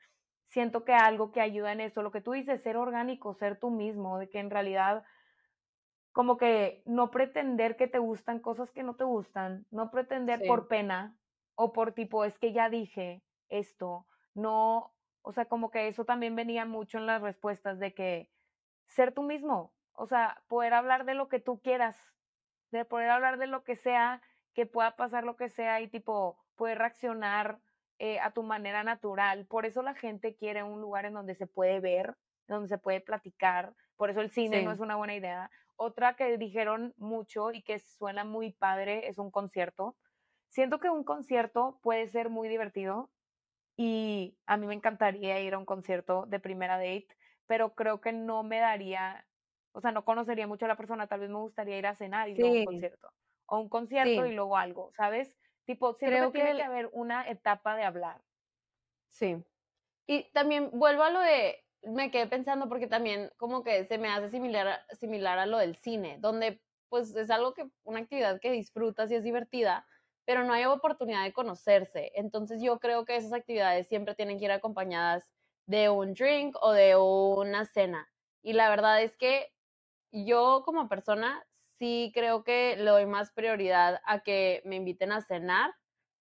Siento 0.48 0.84
que 0.84 0.92
algo 0.92 1.30
que 1.30 1.40
ayuda 1.40 1.72
en 1.72 1.80
eso, 1.80 2.02
lo 2.02 2.10
que 2.10 2.20
tú 2.20 2.32
dices, 2.32 2.62
ser 2.62 2.76
orgánico, 2.76 3.34
ser 3.34 3.58
tú 3.58 3.70
mismo, 3.70 4.18
de 4.18 4.28
que 4.28 4.40
en 4.40 4.50
realidad 4.50 5.04
como 6.12 6.36
que 6.36 6.82
no 6.86 7.10
pretender 7.10 7.76
que 7.76 7.86
te 7.86 7.98
gustan 7.98 8.40
cosas 8.40 8.72
que 8.72 8.82
no 8.82 8.96
te 8.96 9.04
gustan, 9.04 9.66
no 9.70 9.90
pretender 9.90 10.44
por 10.46 10.66
pena 10.66 11.16
o 11.54 11.72
por 11.72 11.92
tipo, 11.92 12.24
es 12.24 12.36
que 12.38 12.52
ya 12.52 12.68
dije 12.68 13.22
esto, 13.48 14.06
no, 14.34 14.92
o 15.22 15.32
sea, 15.32 15.44
como 15.44 15.70
que 15.70 15.88
eso 15.88 16.04
también 16.04 16.34
venía 16.34 16.64
mucho 16.64 16.98
en 16.98 17.06
las 17.06 17.22
respuestas 17.22 17.78
de 17.78 17.94
que 17.94 18.30
ser 18.86 19.12
tú 19.12 19.22
mismo, 19.22 19.72
o 19.94 20.06
sea, 20.06 20.42
poder 20.48 20.74
hablar 20.74 21.04
de 21.04 21.14
lo 21.14 21.28
que 21.28 21.40
tú 21.40 21.60
quieras, 21.60 21.96
de 22.70 22.84
poder 22.84 23.10
hablar 23.10 23.38
de 23.38 23.46
lo 23.46 23.64
que 23.64 23.76
sea, 23.76 24.22
que 24.54 24.66
pueda 24.66 24.96
pasar 24.96 25.24
lo 25.24 25.36
que 25.36 25.48
sea 25.48 25.80
y 25.80 25.88
tipo, 25.88 26.38
poder 26.56 26.78
reaccionar 26.78 27.60
eh, 27.98 28.18
a 28.20 28.30
tu 28.32 28.42
manera 28.42 28.82
natural. 28.82 29.46
Por 29.46 29.66
eso 29.66 29.82
la 29.82 29.94
gente 29.94 30.34
quiere 30.34 30.62
un 30.62 30.80
lugar 30.80 31.04
en 31.04 31.14
donde 31.14 31.34
se 31.34 31.46
puede 31.46 31.80
ver, 31.80 32.16
donde 32.48 32.68
se 32.68 32.78
puede 32.78 33.00
platicar. 33.00 33.74
Por 33.96 34.10
eso 34.10 34.20
el 34.20 34.30
cine 34.30 34.62
no 34.62 34.72
es 34.72 34.80
una 34.80 34.96
buena 34.96 35.14
idea. 35.14 35.50
Otra 35.76 36.14
que 36.16 36.36
dijeron 36.38 36.94
mucho 36.96 37.52
y 37.52 37.62
que 37.62 37.78
suena 37.78 38.24
muy 38.24 38.52
padre 38.52 39.08
es 39.08 39.18
un 39.18 39.30
concierto. 39.30 39.96
Siento 40.48 40.80
que 40.80 40.90
un 40.90 41.04
concierto 41.04 41.78
puede 41.82 42.08
ser 42.08 42.28
muy 42.28 42.48
divertido 42.48 43.10
y 43.76 44.36
a 44.46 44.56
mí 44.56 44.66
me 44.66 44.74
encantaría 44.74 45.40
ir 45.40 45.54
a 45.54 45.58
un 45.58 45.64
concierto 45.64 46.26
de 46.26 46.40
primera 46.40 46.76
date, 46.76 47.08
pero 47.46 47.74
creo 47.74 48.00
que 48.00 48.12
no 48.12 48.42
me 48.42 48.58
daría 48.58 49.26
o 49.72 49.80
sea, 49.80 49.92
no 49.92 50.04
conocería 50.04 50.46
mucho 50.46 50.64
a 50.64 50.68
la 50.68 50.76
persona, 50.76 51.06
tal 51.06 51.20
vez 51.20 51.30
me 51.30 51.38
gustaría 51.38 51.78
ir 51.78 51.86
a 51.86 51.94
cenar 51.94 52.28
y 52.28 52.36
luego 52.36 52.54
un 52.54 52.64
concierto. 52.64 53.08
O 53.46 53.58
un 53.58 53.68
concierto 53.68 54.26
y 54.26 54.34
luego 54.34 54.56
algo, 54.56 54.92
¿sabes? 54.96 55.34
Tipo, 55.64 55.94
siempre 55.94 56.30
tiene 56.30 56.56
que 56.56 56.62
haber 56.62 56.88
una 56.92 57.28
etapa 57.28 57.76
de 57.76 57.84
hablar. 57.84 58.20
Sí. 59.08 59.42
Y 60.06 60.30
también 60.32 60.70
vuelvo 60.72 61.02
a 61.02 61.10
lo 61.10 61.20
de 61.20 61.64
me 61.82 62.10
quedé 62.10 62.26
pensando 62.26 62.68
porque 62.68 62.86
también 62.86 63.30
como 63.36 63.62
que 63.62 63.84
se 63.84 63.98
me 63.98 64.08
hace 64.08 64.30
similar, 64.30 64.84
similar 64.98 65.38
a 65.38 65.46
lo 65.46 65.58
del 65.58 65.76
cine, 65.76 66.18
donde 66.20 66.60
pues 66.88 67.14
es 67.14 67.30
algo 67.30 67.54
que, 67.54 67.68
una 67.84 68.00
actividad 68.00 68.40
que 68.40 68.50
disfrutas 68.50 69.10
y 69.10 69.14
es 69.14 69.24
divertida, 69.24 69.86
pero 70.24 70.44
no 70.44 70.52
hay 70.52 70.64
oportunidad 70.64 71.24
de 71.24 71.32
conocerse. 71.32 72.12
Entonces 72.14 72.60
yo 72.60 72.78
creo 72.80 73.04
que 73.04 73.16
esas 73.16 73.32
actividades 73.32 73.86
siempre 73.86 74.14
tienen 74.14 74.38
que 74.38 74.46
ir 74.46 74.52
acompañadas 74.52 75.30
de 75.66 75.88
un 75.88 76.14
drink 76.14 76.56
o 76.60 76.72
de 76.72 76.96
una 76.96 77.64
cena. 77.64 78.10
Y 78.42 78.54
la 78.54 78.68
verdad 78.68 79.02
es 79.02 79.16
que 79.16 79.52
yo 80.12 80.62
como 80.64 80.88
persona 80.88 81.44
sí 81.78 82.12
creo 82.14 82.44
que 82.44 82.76
le 82.76 82.90
doy 82.90 83.06
más 83.06 83.32
prioridad 83.32 84.00
a 84.06 84.20
que 84.20 84.62
me 84.64 84.76
inviten 84.76 85.12
a 85.12 85.20
cenar, 85.22 85.72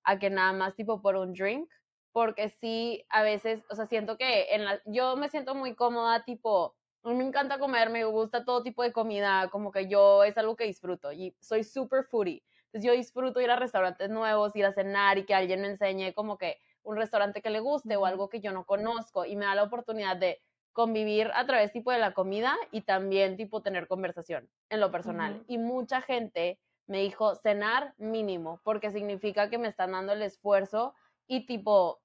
a 0.04 0.20
que 0.20 0.30
nada 0.30 0.54
más 0.54 0.76
tipo 0.76 1.02
por 1.02 1.16
un 1.16 1.34
drink, 1.34 1.70
porque 2.12 2.50
sí, 2.50 3.06
a 3.10 3.24
veces, 3.24 3.64
o 3.70 3.76
sea, 3.76 3.86
siento 3.86 4.18
que 4.18 4.54
en 4.56 4.66
la, 4.66 4.82
yo 4.86 5.16
me 5.16 5.30
siento 5.30 5.56
muy 5.56 5.76
cómoda, 5.76 6.24
tipo, 6.24 6.76
me 7.04 7.24
encanta 7.24 7.60
comer, 7.60 7.90
me 7.90 8.04
gusta 8.06 8.46
todo 8.46 8.64
tipo 8.64 8.84
de 8.84 8.92
comida, 8.94 9.50
como 9.50 9.72
que 9.72 9.88
yo 9.88 10.24
es 10.24 10.38
algo 10.38 10.56
que 10.56 10.66
disfruto 10.66 11.12
y 11.12 11.36
soy 11.40 11.64
súper 11.64 12.04
foodie. 12.04 12.44
Entonces 12.66 12.88
yo 12.88 12.94
disfruto 12.94 13.42
ir 13.42 13.50
a 13.52 13.56
restaurantes 13.56 14.10
nuevos, 14.10 14.56
ir 14.56 14.66
a 14.66 14.74
cenar 14.74 15.18
y 15.18 15.26
que 15.26 15.34
alguien 15.34 15.62
me 15.62 15.68
enseñe 15.70 16.14
como 16.14 16.38
que 16.38 16.58
un 16.84 16.98
restaurante 16.98 17.42
que 17.42 17.50
le 17.50 17.60
guste 17.60 17.96
o 17.96 18.06
algo 18.06 18.30
que 18.30 18.42
yo 18.42 18.52
no 18.52 18.66
conozco 18.66 19.26
y 19.26 19.36
me 19.36 19.46
da 19.46 19.56
la 19.56 19.64
oportunidad 19.64 20.18
de 20.18 20.42
convivir 20.80 21.30
a 21.34 21.46
través 21.46 21.74
tipo 21.74 21.92
de 21.92 22.00
la 22.00 22.14
comida 22.14 22.56
y 22.72 22.84
también 22.84 23.36
tipo 23.36 23.62
tener 23.62 23.90
conversación 23.90 24.50
en 24.70 24.80
lo 24.80 24.92
personal. 24.92 25.44
Y 25.46 25.58
mucha 25.58 26.02
gente 26.02 26.58
me 26.88 27.02
dijo 27.02 27.36
cenar 27.36 27.94
mínimo 27.98 28.62
porque 28.64 28.90
significa 28.90 29.50
que 29.50 29.58
me 29.58 29.68
están 29.68 29.92
dando 29.92 30.14
el 30.14 30.22
esfuerzo 30.22 30.94
y 31.28 31.46
tipo, 31.46 31.74
o 31.74 32.02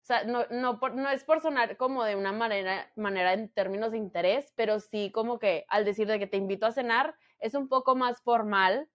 sea, 0.00 0.24
no, 0.24 0.46
no, 0.48 0.80
no 0.94 1.10
es 1.10 1.22
por 1.22 1.42
sonar 1.42 1.76
como 1.76 2.02
de 2.02 2.16
una 2.16 2.32
manera, 2.32 2.90
manera 2.96 3.34
en 3.34 3.50
términos 3.50 3.92
de 3.92 3.98
interés, 3.98 4.54
pero 4.56 4.80
sí 4.80 5.10
como 5.12 5.38
que 5.38 5.66
al 5.68 5.84
decir 5.84 6.06
de 6.06 6.18
que 6.18 6.26
te 6.26 6.38
invito 6.38 6.64
a 6.64 6.72
cenar 6.72 7.14
es 7.40 7.52
un 7.52 7.68
poco 7.68 7.94
más 7.94 8.22
formal 8.22 8.88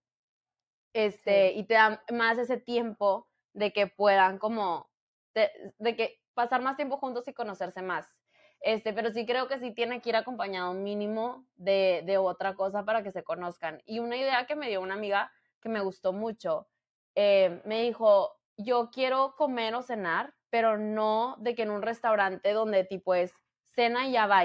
este, 0.93 1.53
y 1.53 1.65
te 1.65 1.75
da 1.75 2.03
más 2.11 2.39
ese 2.39 2.57
tiempo 2.57 3.27
de 3.53 3.71
que 3.73 3.85
puedan 3.85 4.39
como, 4.39 4.89
de, 5.35 5.51
de, 5.77 5.95
que 5.95 6.19
pasar 6.33 6.63
más 6.63 6.77
tiempo 6.77 6.97
juntos 6.97 7.27
y 7.27 7.33
conocerse 7.35 7.83
más. 7.83 8.18
Este, 8.61 8.93
pero 8.93 9.11
sí 9.11 9.25
creo 9.25 9.47
que 9.47 9.59
sí 9.59 9.73
tiene 9.73 10.01
que 10.01 10.09
ir 10.09 10.15
acompañado 10.15 10.73
mínimo 10.73 11.47
de, 11.55 12.03
de 12.05 12.17
otra 12.17 12.55
cosa 12.55 12.83
para 12.83 13.03
que 13.03 13.11
se 13.11 13.23
conozcan. 13.23 13.81
Y 13.85 13.99
una 13.99 14.17
idea 14.17 14.45
que 14.45 14.55
me 14.55 14.67
dio 14.67 14.81
una 14.81 14.95
amiga 14.95 15.31
que 15.61 15.69
me 15.69 15.81
gustó 15.81 16.13
mucho, 16.13 16.67
eh, 17.15 17.61
me 17.65 17.81
dijo, 17.83 18.39
yo 18.57 18.89
quiero 18.91 19.35
comer 19.37 19.75
o 19.75 19.81
cenar, 19.81 20.33
pero 20.49 20.77
no 20.77 21.35
de 21.39 21.55
que 21.55 21.63
en 21.63 21.71
un 21.71 21.81
restaurante 21.81 22.51
donde 22.53 22.83
tipo 22.83 23.13
es 23.13 23.33
cena 23.75 24.07
y 24.07 24.13
ya 24.13 24.27
va, 24.27 24.43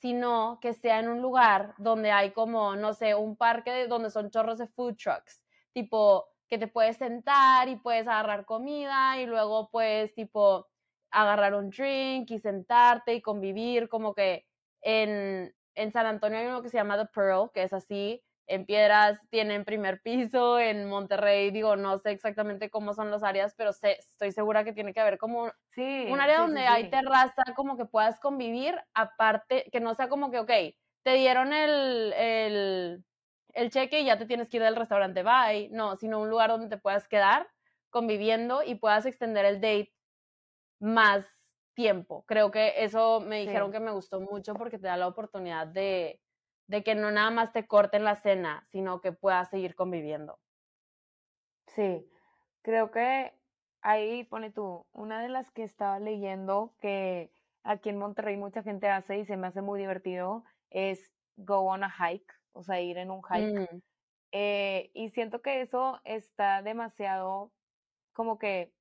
sino 0.00 0.58
que 0.60 0.72
sea 0.72 0.98
en 1.00 1.08
un 1.08 1.20
lugar 1.20 1.74
donde 1.78 2.10
hay 2.10 2.32
como, 2.32 2.76
no 2.76 2.94
sé, 2.94 3.14
un 3.14 3.36
parque 3.36 3.86
donde 3.86 4.10
son 4.10 4.30
chorros 4.30 4.58
de 4.58 4.68
food 4.68 4.96
trucks, 4.96 5.42
tipo 5.72 6.26
que 6.48 6.58
te 6.58 6.66
puedes 6.66 6.96
sentar 6.96 7.68
y 7.68 7.76
puedes 7.76 8.08
agarrar 8.08 8.44
comida 8.46 9.20
y 9.20 9.26
luego 9.26 9.70
puedes 9.70 10.14
tipo 10.14 10.66
agarrar 11.10 11.54
un 11.54 11.70
drink 11.70 12.30
y 12.30 12.38
sentarte 12.38 13.14
y 13.14 13.22
convivir, 13.22 13.88
como 13.88 14.14
que 14.14 14.46
en, 14.80 15.54
en 15.74 15.92
San 15.92 16.06
Antonio 16.06 16.38
hay 16.38 16.46
uno 16.46 16.62
que 16.62 16.68
se 16.68 16.78
llama 16.78 16.98
The 16.98 17.10
Pearl, 17.12 17.50
que 17.52 17.62
es 17.62 17.72
así, 17.72 18.22
en 18.50 18.66
Piedras 18.66 19.20
tienen 19.30 19.64
primer 19.64 20.02
piso, 20.02 20.58
en 20.58 20.88
Monterrey, 20.88 21.52
digo, 21.52 21.76
no 21.76 21.98
sé 21.98 22.10
exactamente 22.10 22.68
cómo 22.68 22.94
son 22.94 23.10
las 23.10 23.22
áreas, 23.22 23.54
pero 23.56 23.72
sé, 23.72 23.98
estoy 24.00 24.32
segura 24.32 24.64
que 24.64 24.72
tiene 24.72 24.92
que 24.92 25.00
haber 25.00 25.18
como 25.18 25.52
sí, 25.70 26.06
un 26.08 26.20
área 26.20 26.40
donde 26.40 26.62
hay 26.62 26.90
terraza, 26.90 27.42
como 27.54 27.76
que 27.76 27.84
puedas 27.84 28.18
convivir, 28.18 28.74
aparte, 28.92 29.68
que 29.70 29.78
no 29.78 29.94
sea 29.94 30.08
como 30.08 30.32
que, 30.32 30.40
ok, 30.40 30.50
te 31.04 31.14
dieron 31.14 31.52
el, 31.52 32.12
el, 32.14 33.04
el 33.54 33.70
cheque 33.70 34.00
y 34.00 34.06
ya 34.06 34.18
te 34.18 34.26
tienes 34.26 34.48
que 34.48 34.56
ir 34.56 34.64
del 34.64 34.76
restaurante, 34.76 35.22
bye, 35.22 35.68
no, 35.70 35.94
sino 35.96 36.20
un 36.20 36.28
lugar 36.28 36.50
donde 36.50 36.68
te 36.68 36.76
puedas 36.80 37.06
quedar 37.06 37.46
conviviendo 37.88 38.62
y 38.64 38.74
puedas 38.76 39.06
extender 39.06 39.44
el 39.44 39.60
date 39.60 39.92
más 40.80 41.24
tiempo. 41.74 42.24
Creo 42.26 42.50
que 42.50 42.82
eso 42.84 43.20
me 43.20 43.40
dijeron 43.40 43.70
que 43.70 43.80
me 43.80 43.92
gustó 43.92 44.20
mucho 44.20 44.54
porque 44.54 44.78
te 44.78 44.88
da 44.88 44.96
la 44.96 45.06
oportunidad 45.06 45.66
de 45.66 46.20
de 46.70 46.84
que 46.84 46.94
no 46.94 47.10
nada 47.10 47.32
más 47.32 47.52
te 47.52 47.66
corten 47.66 48.04
la 48.04 48.14
cena, 48.14 48.64
sino 48.70 49.00
que 49.00 49.10
puedas 49.10 49.50
seguir 49.50 49.74
conviviendo. 49.74 50.38
Sí, 51.66 52.08
creo 52.62 52.92
que 52.92 53.32
ahí 53.82 54.22
pone 54.22 54.52
tú, 54.52 54.86
una 54.92 55.20
de 55.20 55.28
las 55.28 55.50
que 55.50 55.64
estaba 55.64 55.98
leyendo 55.98 56.76
que 56.80 57.32
aquí 57.64 57.88
en 57.88 57.98
Monterrey 57.98 58.36
mucha 58.36 58.62
gente 58.62 58.88
hace 58.88 59.18
y 59.18 59.24
se 59.24 59.36
me 59.36 59.48
hace 59.48 59.62
muy 59.62 59.80
divertido 59.80 60.44
es 60.70 61.12
go 61.36 61.62
on 61.62 61.82
a 61.82 61.90
hike, 61.90 62.32
o 62.52 62.62
sea, 62.62 62.80
ir 62.80 62.98
en 62.98 63.10
un 63.10 63.22
hike. 63.24 63.72
Mm. 63.72 63.82
Eh, 64.30 64.90
y 64.94 65.10
siento 65.10 65.42
que 65.42 65.62
eso 65.62 66.00
está 66.04 66.62
demasiado, 66.62 67.50
como 68.12 68.38
que 68.38 68.72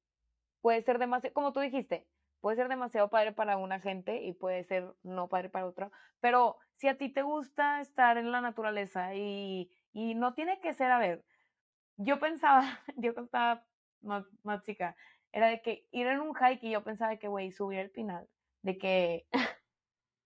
puede 0.62 0.82
ser 0.82 1.00
demasiado, 1.00 1.34
como 1.34 1.54
tú 1.54 1.60
dijiste, 1.60 2.08
puede 2.42 2.58
ser 2.58 2.68
demasiado 2.70 3.10
padre 3.10 3.34
para 3.34 3.58
una 3.58 3.80
gente 3.80 4.24
y 4.24 4.34
puede 4.34 4.64
ser 4.64 4.94
no 5.04 5.28
padre 5.28 5.50
para 5.50 5.66
otra, 5.66 5.92
pero 6.20 6.58
si 6.76 6.88
a 6.88 6.98
ti 6.98 7.10
te 7.10 7.22
gusta 7.22 7.82
estar 7.82 8.18
en 8.18 8.32
la 8.32 8.42
naturaleza 8.42 9.14
y, 9.16 9.72
y 9.92 10.16
no 10.16 10.34
tiene 10.34 10.60
que 10.62 10.74
ser, 10.74 10.92
a 10.92 11.00
ver, 11.00 11.26
yo 11.98 12.20
pensaba, 12.20 12.80
yo 12.98 13.12
estaba 13.12 13.66
más, 14.02 14.26
más 14.44 14.64
chica, 14.64 14.96
era 15.32 15.48
de 15.48 15.62
que 15.62 15.88
ir 15.92 16.08
en 16.08 16.22
un 16.22 16.34
hike 16.34 16.64
y 16.64 16.72
yo 16.72 16.84
pensaba 16.84 17.18
que, 17.18 17.28
güey, 17.28 17.52
subir 17.52 17.80
el 17.80 17.92
final, 17.92 18.28
de 18.62 18.78
que, 18.78 19.28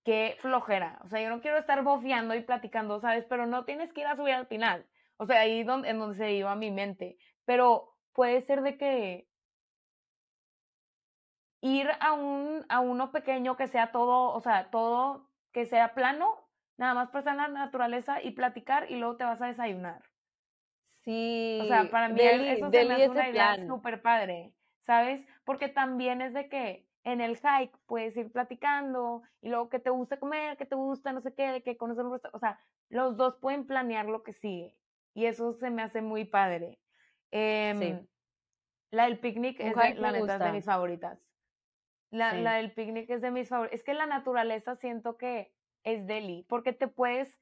qué 0.05 0.37
flojera, 0.39 0.99
o 1.03 1.09
sea, 1.09 1.21
yo 1.21 1.29
no 1.29 1.41
quiero 1.41 1.57
estar 1.57 1.83
bofeando 1.83 2.35
y 2.35 2.41
platicando, 2.41 2.99
¿sabes? 2.99 3.25
Pero 3.25 3.45
no 3.47 3.65
tienes 3.65 3.91
que 3.93 4.01
ir 4.01 4.07
a 4.07 4.15
subir 4.15 4.33
al 4.33 4.47
final, 4.47 4.87
o 5.17 5.25
sea, 5.25 5.41
ahí 5.41 5.63
donde, 5.63 5.89
en 5.89 5.99
donde 5.99 6.17
se 6.17 6.33
iba 6.33 6.55
mi 6.55 6.71
mente, 6.71 7.17
pero 7.45 7.95
puede 8.13 8.41
ser 8.41 8.61
de 8.61 8.77
que 8.77 9.27
ir 11.63 11.89
a 12.01 12.11
un 12.11 12.65
a 12.67 12.81
uno 12.81 13.11
pequeño 13.11 13.55
que 13.55 13.67
sea 13.67 13.91
todo, 13.91 14.33
o 14.33 14.41
sea, 14.41 14.69
todo 14.69 15.29
que 15.53 15.65
sea 15.65 15.93
plano, 15.93 16.49
nada 16.77 16.93
más 16.93 17.09
pasar 17.09 17.33
en 17.33 17.37
la 17.37 17.47
naturaleza 17.47 18.21
y 18.21 18.31
platicar 18.31 18.91
y 18.91 18.97
luego 18.97 19.15
te 19.15 19.23
vas 19.23 19.41
a 19.41 19.47
desayunar. 19.47 20.01
Sí. 21.05 21.59
O 21.61 21.65
sea, 21.65 21.89
para 21.89 22.09
mí 22.09 22.19
eso 22.21 22.69
se 22.69 22.85
me 22.85 22.93
hace 22.93 23.09
una 23.09 23.29
idea 23.29 23.65
súper 23.65 24.01
padre, 24.01 24.53
¿sabes? 24.81 25.25
Porque 25.45 25.69
también 25.69 26.21
es 26.21 26.33
de 26.33 26.49
que 26.49 26.85
en 27.05 27.21
el 27.21 27.37
hike 27.37 27.77
puedes 27.85 28.15
ir 28.17 28.29
platicando 28.31 29.21
y 29.41 29.49
luego 29.49 29.69
que 29.69 29.79
te 29.79 29.89
gusta 29.89 30.19
comer, 30.19 30.57
que 30.57 30.65
te 30.65 30.75
gusta 30.75 31.13
no 31.13 31.21
sé 31.21 31.33
qué, 31.33 31.47
de 31.49 31.63
que 31.63 31.77
conocer 31.77 32.05
un 32.05 32.19
o 32.33 32.39
sea, 32.39 32.59
los 32.89 33.15
dos 33.15 33.37
pueden 33.37 33.65
planear 33.65 34.07
lo 34.07 34.23
que 34.23 34.33
sigue 34.33 34.75
y 35.13 35.27
eso 35.27 35.53
se 35.53 35.69
me 35.69 35.81
hace 35.81 36.01
muy 36.01 36.25
padre. 36.25 36.79
sí. 37.31 37.37
Em, 37.39 38.07
la 38.91 39.05
del 39.05 39.19
picnic 39.19 39.59
es 39.59 39.75
la 39.75 40.11
neta 40.11 40.37
de 40.39 40.51
mis 40.51 40.65
favoritas. 40.65 41.19
La, 42.13 42.33
la 42.33 42.55
del 42.57 42.71
picnic 42.71 43.09
es 43.09 43.21
de 43.21 43.31
mis 43.31 43.49
favoritos. 43.49 43.75
Es 43.75 43.83
que 43.83 43.95
la 43.95 44.05
naturaleza 44.05 44.75
siento 44.75 45.17
que 45.17 45.51
es 45.83 46.05
deli, 46.05 46.45
porque 46.47 46.71
te 46.71 46.87
puedes, 46.87 47.35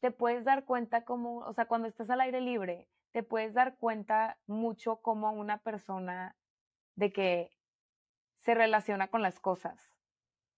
te 0.00 0.10
puedes 0.10 0.44
dar 0.44 0.64
cuenta 0.64 1.04
como, 1.04 1.38
o 1.40 1.52
sea, 1.52 1.66
cuando 1.66 1.86
estás 1.86 2.08
al 2.08 2.22
aire 2.22 2.40
libre, 2.40 2.88
te 3.12 3.22
puedes 3.22 3.52
dar 3.52 3.76
cuenta 3.76 4.38
mucho 4.46 5.02
como 5.02 5.30
una 5.32 5.58
persona 5.58 6.34
de 6.94 7.12
que 7.12 7.50
se 8.40 8.54
relaciona 8.54 9.08
con 9.08 9.20
las 9.20 9.38
cosas. 9.38 9.92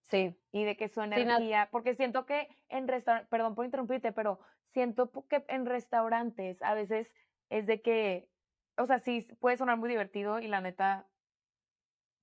Sí. 0.09 0.40
Y 0.53 0.64
de 0.64 0.77
que 0.77 0.88
su 0.88 1.03
energía, 1.03 1.68
porque 1.73 1.94
siento 1.94 2.27
que 2.27 2.49
en 2.68 2.87
restaurantes, 2.87 3.29
perdón 3.29 3.57
por 3.57 3.64
interrumpirte, 3.64 4.12
pero 4.12 4.38
siento 4.68 5.11
que 5.29 5.44
en 5.49 5.66
restaurantes 5.66 6.62
a 6.62 6.75
veces 6.75 7.12
es 7.51 7.66
de 7.66 7.83
que, 7.83 8.31
o 8.77 8.87
sea, 8.87 9.01
sí 9.01 9.27
puede 9.40 9.57
sonar 9.57 9.77
muy 9.79 9.88
divertido 9.88 10.38
y 10.38 10.47
la 10.47 10.61
neta, 10.61 11.09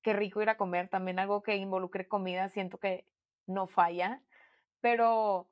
qué 0.05 0.13
rico 0.13 0.39
ir 0.39 0.49
a 0.49 0.55
comer, 0.55 0.87
también 0.87 1.17
algo 1.17 1.41
que 1.41 1.55
involucre 1.55 2.07
comida, 2.07 2.47
siento 2.49 2.77
que 2.77 3.07
no 3.47 3.65
falla, 3.65 4.21
pero 4.79 5.49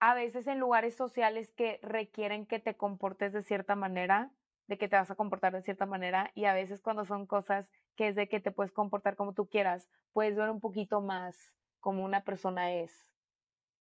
a 0.00 0.12
veces 0.14 0.48
en 0.48 0.58
lugares 0.58 0.96
sociales 0.96 1.52
que 1.52 1.78
requieren 1.80 2.46
que 2.46 2.58
te 2.58 2.76
comportes 2.76 3.32
de 3.32 3.44
cierta 3.44 3.76
manera, 3.76 4.32
de 4.66 4.76
que 4.76 4.88
te 4.88 4.96
vas 4.96 5.12
a 5.12 5.14
comportar 5.14 5.52
de 5.52 5.62
cierta 5.62 5.86
manera, 5.86 6.32
y 6.34 6.46
a 6.46 6.52
veces 6.52 6.80
cuando 6.80 7.04
son 7.04 7.26
cosas 7.26 7.70
que 7.94 8.08
es 8.08 8.16
de 8.16 8.28
que 8.28 8.40
te 8.40 8.50
puedes 8.50 8.72
comportar 8.72 9.14
como 9.14 9.34
tú 9.34 9.48
quieras, 9.48 9.88
puedes 10.12 10.34
ver 10.34 10.50
un 10.50 10.58
poquito 10.58 11.00
más 11.00 11.54
como 11.78 12.04
una 12.04 12.24
persona 12.24 12.72
es. 12.72 13.08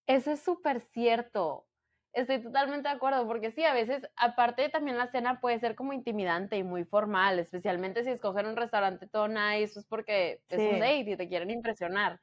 Eso 0.06 0.30
es 0.30 0.40
súper 0.40 0.82
cierto. 0.82 1.66
Estoy 2.14 2.44
totalmente 2.44 2.88
de 2.88 2.94
acuerdo, 2.94 3.26
porque 3.26 3.52
sí, 3.52 3.64
a 3.64 3.74
veces, 3.74 4.08
aparte 4.16 4.70
también 4.70 4.98
la 4.98 5.08
cena 5.08 5.42
puede 5.42 5.60
ser 5.60 5.76
como 5.76 5.94
intimidante 5.94 6.58
y 6.58 6.64
muy 6.64 6.86
formal, 6.86 7.40
especialmente 7.40 8.04
si 8.04 8.12
escogen 8.12 8.46
un 8.46 8.56
restaurante 8.56 9.08
todo 9.08 9.28
nice, 9.28 9.80
es 9.80 9.86
porque 9.88 10.42
es 10.50 10.60
un 10.60 10.80
date 10.80 11.10
y 11.10 11.18
te 11.18 11.28
quieren 11.28 11.50
impresionar. 11.50 12.20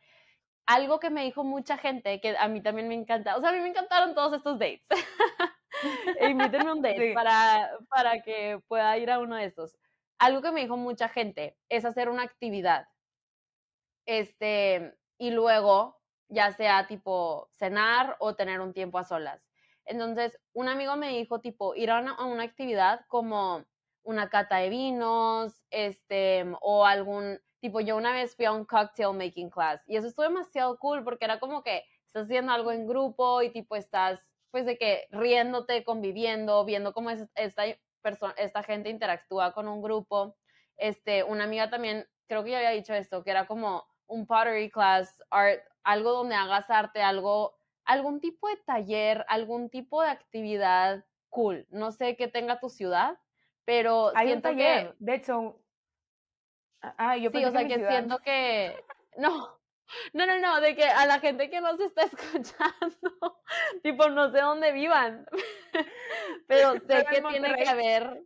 Algo 0.66 1.00
que 1.00 1.10
me 1.10 1.24
dijo 1.24 1.42
mucha 1.42 1.76
gente, 1.76 2.20
que 2.20 2.36
a 2.38 2.46
mí 2.46 2.62
también 2.62 2.86
me 2.86 2.94
encanta, 2.94 3.36
o 3.36 3.40
sea, 3.40 3.50
a 3.50 3.52
mí 3.52 3.58
me 3.58 3.70
encantaron 3.70 4.14
todos 4.14 4.36
estos 4.36 4.60
dates. 4.60 4.86
e 6.20 6.28
invítenme 6.30 6.72
un 6.72 6.82
date 6.82 7.12
para, 7.12 7.70
para 7.88 8.22
que 8.22 8.60
pueda 8.68 8.96
ir 8.96 9.10
a 9.10 9.18
uno 9.18 9.34
de 9.34 9.46
estos. 9.46 9.76
Algo 10.20 10.40
que 10.40 10.52
me 10.52 10.60
dijo 10.60 10.76
mucha 10.76 11.08
gente 11.08 11.56
es 11.68 11.84
hacer 11.84 12.08
una 12.08 12.22
actividad. 12.22 12.86
Este, 14.06 14.94
y 15.18 15.32
luego 15.32 16.00
ya 16.28 16.52
sea 16.52 16.86
tipo 16.86 17.48
cenar 17.50 18.16
o 18.20 18.36
tener 18.36 18.60
un 18.60 18.72
tiempo 18.72 18.98
a 18.98 19.04
solas. 19.04 19.49
Entonces, 19.90 20.38
un 20.52 20.68
amigo 20.68 20.96
me 20.96 21.08
dijo 21.08 21.40
tipo 21.40 21.74
ir 21.74 21.90
a 21.90 21.98
una, 21.98 22.42
actividad 22.42 23.00
como 23.08 23.64
una 24.04 24.30
cata 24.30 24.58
de 24.58 24.68
vinos, 24.68 25.60
este, 25.70 26.46
o 26.60 26.86
algún, 26.86 27.40
tipo, 27.60 27.80
yo 27.80 27.96
una 27.96 28.12
vez 28.12 28.36
fui 28.36 28.44
a 28.44 28.52
un 28.52 28.64
cocktail 28.64 29.12
making 29.16 29.50
class 29.50 29.82
y 29.88 29.96
eso 29.96 30.06
estuvo 30.06 30.24
demasiado 30.24 30.78
cool 30.78 31.02
porque 31.02 31.24
era 31.24 31.40
como 31.40 31.64
que 31.64 31.84
estás 32.06 32.24
haciendo 32.24 32.52
algo 32.52 32.70
en 32.70 32.86
grupo 32.86 33.42
y 33.42 33.50
tipo 33.50 33.74
estás, 33.74 34.20
pues 34.52 34.64
de 34.64 34.78
que 34.78 35.08
riéndote, 35.10 35.84
conviviendo, 35.84 36.64
viendo 36.64 36.92
cómo 36.92 37.10
es 37.10 37.26
esta, 37.34 37.64
esta 38.36 38.62
gente 38.62 38.90
interactúa 38.90 39.52
con 39.52 39.66
un 39.66 39.82
grupo. 39.82 40.36
Este, 40.76 41.24
una 41.24 41.44
amiga 41.44 41.68
también, 41.68 42.06
creo 42.28 42.44
que 42.44 42.50
ya 42.52 42.58
había 42.58 42.70
dicho 42.70 42.94
esto, 42.94 43.24
que 43.24 43.32
era 43.32 43.46
como 43.48 43.84
un 44.06 44.26
pottery 44.26 44.70
class, 44.70 45.20
art, 45.30 45.60
algo 45.82 46.12
donde 46.12 46.36
hagas 46.36 46.70
arte, 46.70 47.02
algo, 47.02 47.59
algún 47.90 48.20
tipo 48.20 48.48
de 48.48 48.56
taller, 48.58 49.24
algún 49.28 49.68
tipo 49.68 50.02
de 50.02 50.10
actividad 50.10 51.04
cool. 51.28 51.66
No 51.70 51.90
sé 51.90 52.16
qué 52.16 52.28
tenga 52.28 52.60
tu 52.60 52.68
ciudad, 52.68 53.18
pero 53.64 54.12
Hay 54.14 54.32
un 54.32 54.42
taller, 54.42 54.94
de 54.98 55.14
hecho. 55.14 55.60
Ah, 56.80 57.16
yo 57.16 57.30
sí, 57.30 57.44
o 57.44 57.50
sea, 57.50 57.66
que, 57.66 57.86
siento 57.86 58.18
que 58.18 58.76
no. 59.16 59.58
No, 60.12 60.24
no, 60.24 60.38
no, 60.38 60.60
de 60.60 60.76
que 60.76 60.84
a 60.84 61.04
la 61.04 61.18
gente 61.18 61.50
que 61.50 61.60
nos 61.60 61.80
está 61.80 62.02
escuchando, 62.12 63.42
tipo, 63.82 64.08
no 64.08 64.30
sé 64.30 64.38
dónde 64.38 64.70
vivan, 64.70 65.26
pero 66.46 66.74
sé 66.86 67.04
que 67.10 67.20
tiene 67.20 67.54
que 67.56 67.68
haber. 67.68 68.22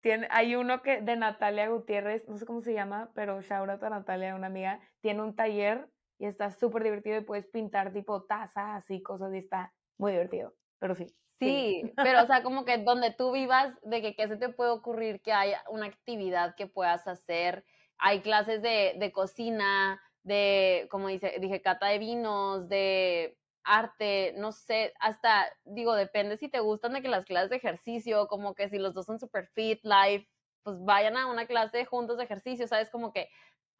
Tiene, 0.00 0.26
hay 0.32 0.56
uno 0.56 0.82
que 0.82 1.00
de 1.00 1.14
Natalia 1.14 1.68
Gutiérrez, 1.68 2.28
no 2.28 2.36
sé 2.36 2.44
cómo 2.44 2.60
se 2.60 2.74
llama, 2.74 3.12
pero 3.14 3.40
shout 3.40 3.70
out 3.70 3.82
a 3.84 3.90
Natalia, 3.90 4.34
una 4.34 4.48
amiga, 4.48 4.80
tiene 5.00 5.22
un 5.22 5.36
taller 5.36 5.88
y 6.18 6.26
está 6.26 6.50
súper 6.50 6.84
divertido 6.84 7.18
y 7.18 7.24
puedes 7.24 7.46
pintar 7.48 7.92
tipo 7.92 8.24
tazas 8.24 8.88
y 8.90 9.02
cosas 9.02 9.34
y 9.34 9.38
está 9.38 9.74
muy 9.98 10.12
divertido, 10.12 10.54
pero 10.78 10.94
sí. 10.94 11.06
Sí, 11.38 11.82
pero 11.96 12.22
o 12.22 12.26
sea, 12.26 12.44
como 12.44 12.64
que 12.64 12.78
donde 12.78 13.10
tú 13.12 13.32
vivas, 13.32 13.74
de 13.82 14.00
que 14.00 14.14
qué 14.14 14.28
se 14.28 14.36
te 14.36 14.48
puede 14.50 14.70
ocurrir 14.70 15.20
que 15.22 15.32
haya 15.32 15.64
una 15.68 15.86
actividad 15.86 16.54
que 16.54 16.68
puedas 16.68 17.08
hacer. 17.08 17.64
Hay 17.98 18.20
clases 18.20 18.62
de, 18.62 18.94
de 18.98 19.10
cocina, 19.10 20.00
de, 20.22 20.86
como 20.90 21.08
dice, 21.08 21.36
dije, 21.40 21.60
cata 21.60 21.88
de 21.88 21.98
vinos, 21.98 22.68
de 22.68 23.38
arte, 23.64 24.34
no 24.36 24.52
sé, 24.52 24.92
hasta, 25.00 25.46
digo, 25.64 25.94
depende 25.94 26.36
si 26.36 26.48
te 26.48 26.60
gustan 26.60 26.92
de 26.92 27.02
que 27.02 27.08
las 27.08 27.24
clases 27.24 27.50
de 27.50 27.56
ejercicio, 27.56 28.26
como 28.28 28.54
que 28.54 28.68
si 28.68 28.78
los 28.78 28.94
dos 28.94 29.06
son 29.06 29.18
super 29.18 29.48
fit, 29.48 29.80
life, 29.82 30.28
pues 30.62 30.76
vayan 30.84 31.16
a 31.16 31.26
una 31.26 31.46
clase 31.46 31.84
juntos 31.84 32.18
de 32.18 32.24
ejercicio, 32.24 32.68
¿sabes? 32.68 32.90
Como 32.90 33.12
que 33.12 33.28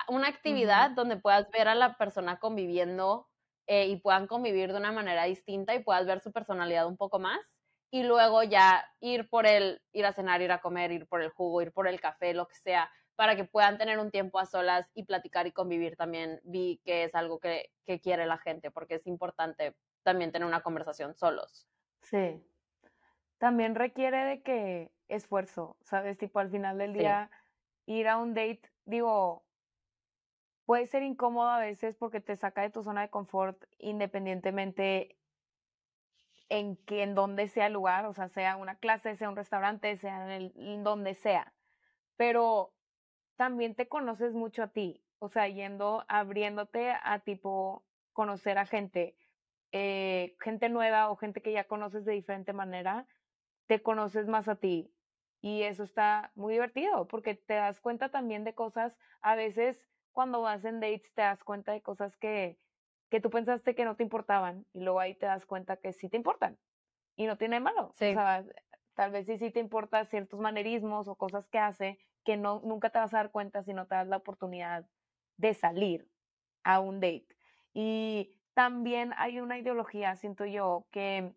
una 0.08 0.28
actividad 0.28 0.90
donde 0.90 1.16
puedas 1.16 1.50
ver 1.50 1.68
a 1.68 1.74
la 1.74 1.96
persona 1.96 2.38
conviviendo 2.38 3.28
eh, 3.66 3.86
y 3.86 3.96
puedan 3.96 4.26
convivir 4.26 4.72
de 4.72 4.78
una 4.78 4.92
manera 4.92 5.24
distinta 5.24 5.74
y 5.74 5.82
puedas 5.82 6.06
ver 6.06 6.20
su 6.20 6.32
personalidad 6.32 6.86
un 6.86 6.96
poco 6.96 7.18
más. 7.18 7.40
Y 7.90 8.04
luego 8.04 8.42
ya 8.42 8.84
ir 9.00 9.28
por 9.28 9.46
el, 9.46 9.82
ir 9.92 10.06
a 10.06 10.12
cenar, 10.12 10.40
ir 10.40 10.50
a 10.50 10.60
comer, 10.60 10.92
ir 10.92 11.06
por 11.06 11.22
el 11.22 11.30
jugo, 11.30 11.62
ir 11.62 11.72
por 11.72 11.86
el 11.86 12.00
café, 12.00 12.32
lo 12.32 12.48
que 12.48 12.54
sea, 12.56 12.90
para 13.16 13.36
que 13.36 13.44
puedan 13.44 13.76
tener 13.76 13.98
un 13.98 14.10
tiempo 14.10 14.38
a 14.38 14.46
solas 14.46 14.90
y 14.94 15.04
platicar 15.04 15.46
y 15.46 15.52
convivir 15.52 15.96
también. 15.96 16.40
Vi 16.42 16.80
que 16.84 17.04
es 17.04 17.14
algo 17.14 17.38
que, 17.38 17.70
que 17.84 18.00
quiere 18.00 18.26
la 18.26 18.38
gente, 18.38 18.70
porque 18.70 18.94
es 18.94 19.06
importante 19.06 19.76
también 20.02 20.32
tener 20.32 20.48
una 20.48 20.62
conversación 20.62 21.14
solos. 21.14 21.68
Sí. 22.00 22.42
También 23.38 23.74
requiere 23.74 24.24
de 24.24 24.42
que 24.42 24.90
esfuerzo, 25.08 25.76
¿sabes? 25.82 26.16
Tipo, 26.16 26.38
al 26.38 26.50
final 26.50 26.78
del 26.78 26.94
día, 26.94 27.30
ir 27.86 28.08
a 28.08 28.16
un 28.16 28.34
date, 28.34 28.62
digo, 28.84 29.44
puede 30.72 30.86
ser 30.86 31.02
incómodo 31.02 31.50
a 31.50 31.58
veces 31.58 31.96
porque 31.96 32.22
te 32.22 32.34
saca 32.34 32.62
de 32.62 32.70
tu 32.70 32.82
zona 32.82 33.02
de 33.02 33.10
confort 33.10 33.62
independientemente 33.78 35.18
en 36.48 36.78
que 36.78 37.02
en 37.02 37.14
donde 37.14 37.48
sea 37.48 37.66
el 37.66 37.74
lugar, 37.74 38.06
o 38.06 38.14
sea, 38.14 38.30
sea 38.30 38.56
una 38.56 38.76
clase, 38.76 39.14
sea 39.16 39.28
un 39.28 39.36
restaurante, 39.36 39.98
sea 39.98 40.34
en 40.34 40.82
donde 40.82 41.12
sea. 41.12 41.52
Pero 42.16 42.72
también 43.36 43.74
te 43.74 43.86
conoces 43.86 44.32
mucho 44.32 44.62
a 44.62 44.68
ti, 44.68 45.04
o 45.18 45.28
sea, 45.28 45.46
yendo, 45.46 46.06
abriéndote 46.08 46.94
a 47.02 47.18
tipo 47.18 47.84
conocer 48.14 48.56
a 48.56 48.64
gente, 48.64 49.18
eh, 49.72 50.38
gente 50.40 50.70
nueva 50.70 51.10
o 51.10 51.16
gente 51.16 51.42
que 51.42 51.52
ya 51.52 51.64
conoces 51.64 52.06
de 52.06 52.12
diferente 52.14 52.54
manera, 52.54 53.06
te 53.66 53.82
conoces 53.82 54.26
más 54.26 54.48
a 54.48 54.56
ti. 54.56 54.90
Y 55.42 55.64
eso 55.64 55.82
está 55.82 56.32
muy 56.34 56.54
divertido 56.54 57.08
porque 57.08 57.34
te 57.34 57.56
das 57.56 57.78
cuenta 57.78 58.08
también 58.10 58.44
de 58.44 58.54
cosas, 58.54 58.96
a 59.20 59.34
veces 59.34 59.91
cuando 60.12 60.42
vas 60.42 60.64
en 60.64 60.80
dates 60.80 61.12
te 61.14 61.22
das 61.22 61.42
cuenta 61.44 61.72
de 61.72 61.82
cosas 61.82 62.16
que, 62.16 62.58
que 63.10 63.20
tú 63.20 63.30
pensaste 63.30 63.74
que 63.74 63.84
no 63.84 63.96
te 63.96 64.02
importaban 64.02 64.66
y 64.72 64.80
luego 64.80 65.00
ahí 65.00 65.14
te 65.14 65.26
das 65.26 65.46
cuenta 65.46 65.76
que 65.76 65.92
sí 65.92 66.08
te 66.08 66.16
importan 66.16 66.58
y 67.16 67.26
no 67.26 67.36
tiene 67.36 67.60
malo. 67.60 67.88
O 67.88 67.94
sea, 67.94 68.44
tal 68.94 69.10
vez 69.10 69.26
sí, 69.26 69.38
sí 69.38 69.50
te 69.50 69.60
importan 69.60 70.06
ciertos 70.06 70.40
manerismos 70.40 71.08
o 71.08 71.16
cosas 71.16 71.46
que 71.48 71.58
hace 71.58 71.98
que 72.24 72.36
no, 72.36 72.60
nunca 72.64 72.90
te 72.90 72.98
vas 72.98 73.12
a 73.14 73.18
dar 73.18 73.30
cuenta 73.30 73.62
si 73.62 73.74
no 73.74 73.86
te 73.86 73.94
das 73.94 74.06
la 74.06 74.18
oportunidad 74.18 74.86
de 75.36 75.54
salir 75.54 76.08
a 76.62 76.80
un 76.80 77.00
date. 77.00 77.26
Y 77.74 78.38
también 78.54 79.12
hay 79.16 79.40
una 79.40 79.58
ideología, 79.58 80.14
siento 80.16 80.44
yo, 80.44 80.86
que 80.90 81.34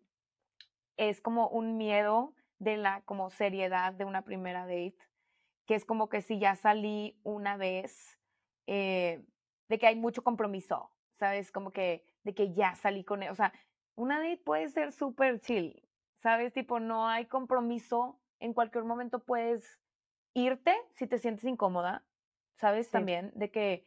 es 0.96 1.20
como 1.20 1.48
un 1.48 1.76
miedo 1.76 2.34
de 2.58 2.76
la 2.76 3.02
como 3.02 3.30
seriedad 3.30 3.92
de 3.92 4.04
una 4.04 4.22
primera 4.22 4.60
date, 4.60 4.98
que 5.66 5.74
es 5.74 5.84
como 5.84 6.08
que 6.08 6.22
si 6.22 6.38
ya 6.38 6.54
salí 6.54 7.18
una 7.22 7.56
vez, 7.56 8.18
eh, 8.66 9.24
de 9.68 9.78
que 9.78 9.86
hay 9.86 9.96
mucho 9.96 10.22
compromiso, 10.22 10.90
¿sabes? 11.18 11.50
Como 11.50 11.72
que 11.72 12.04
de 12.22 12.34
que 12.34 12.52
ya 12.52 12.74
salí 12.74 13.04
con 13.04 13.22
él, 13.22 13.30
o 13.30 13.34
sea, 13.34 13.52
una 13.94 14.18
date 14.18 14.42
puede 14.44 14.68
ser 14.68 14.92
súper 14.92 15.40
chill, 15.40 15.82
¿sabes? 16.18 16.52
Tipo, 16.52 16.80
no 16.80 17.08
hay 17.08 17.26
compromiso, 17.26 18.20
en 18.40 18.52
cualquier 18.52 18.84
momento 18.84 19.24
puedes 19.24 19.80
irte 20.34 20.74
si 20.92 21.06
te 21.06 21.18
sientes 21.18 21.44
incómoda, 21.44 22.04
¿sabes? 22.56 22.90
También 22.90 23.32
de 23.34 23.50
que 23.50 23.86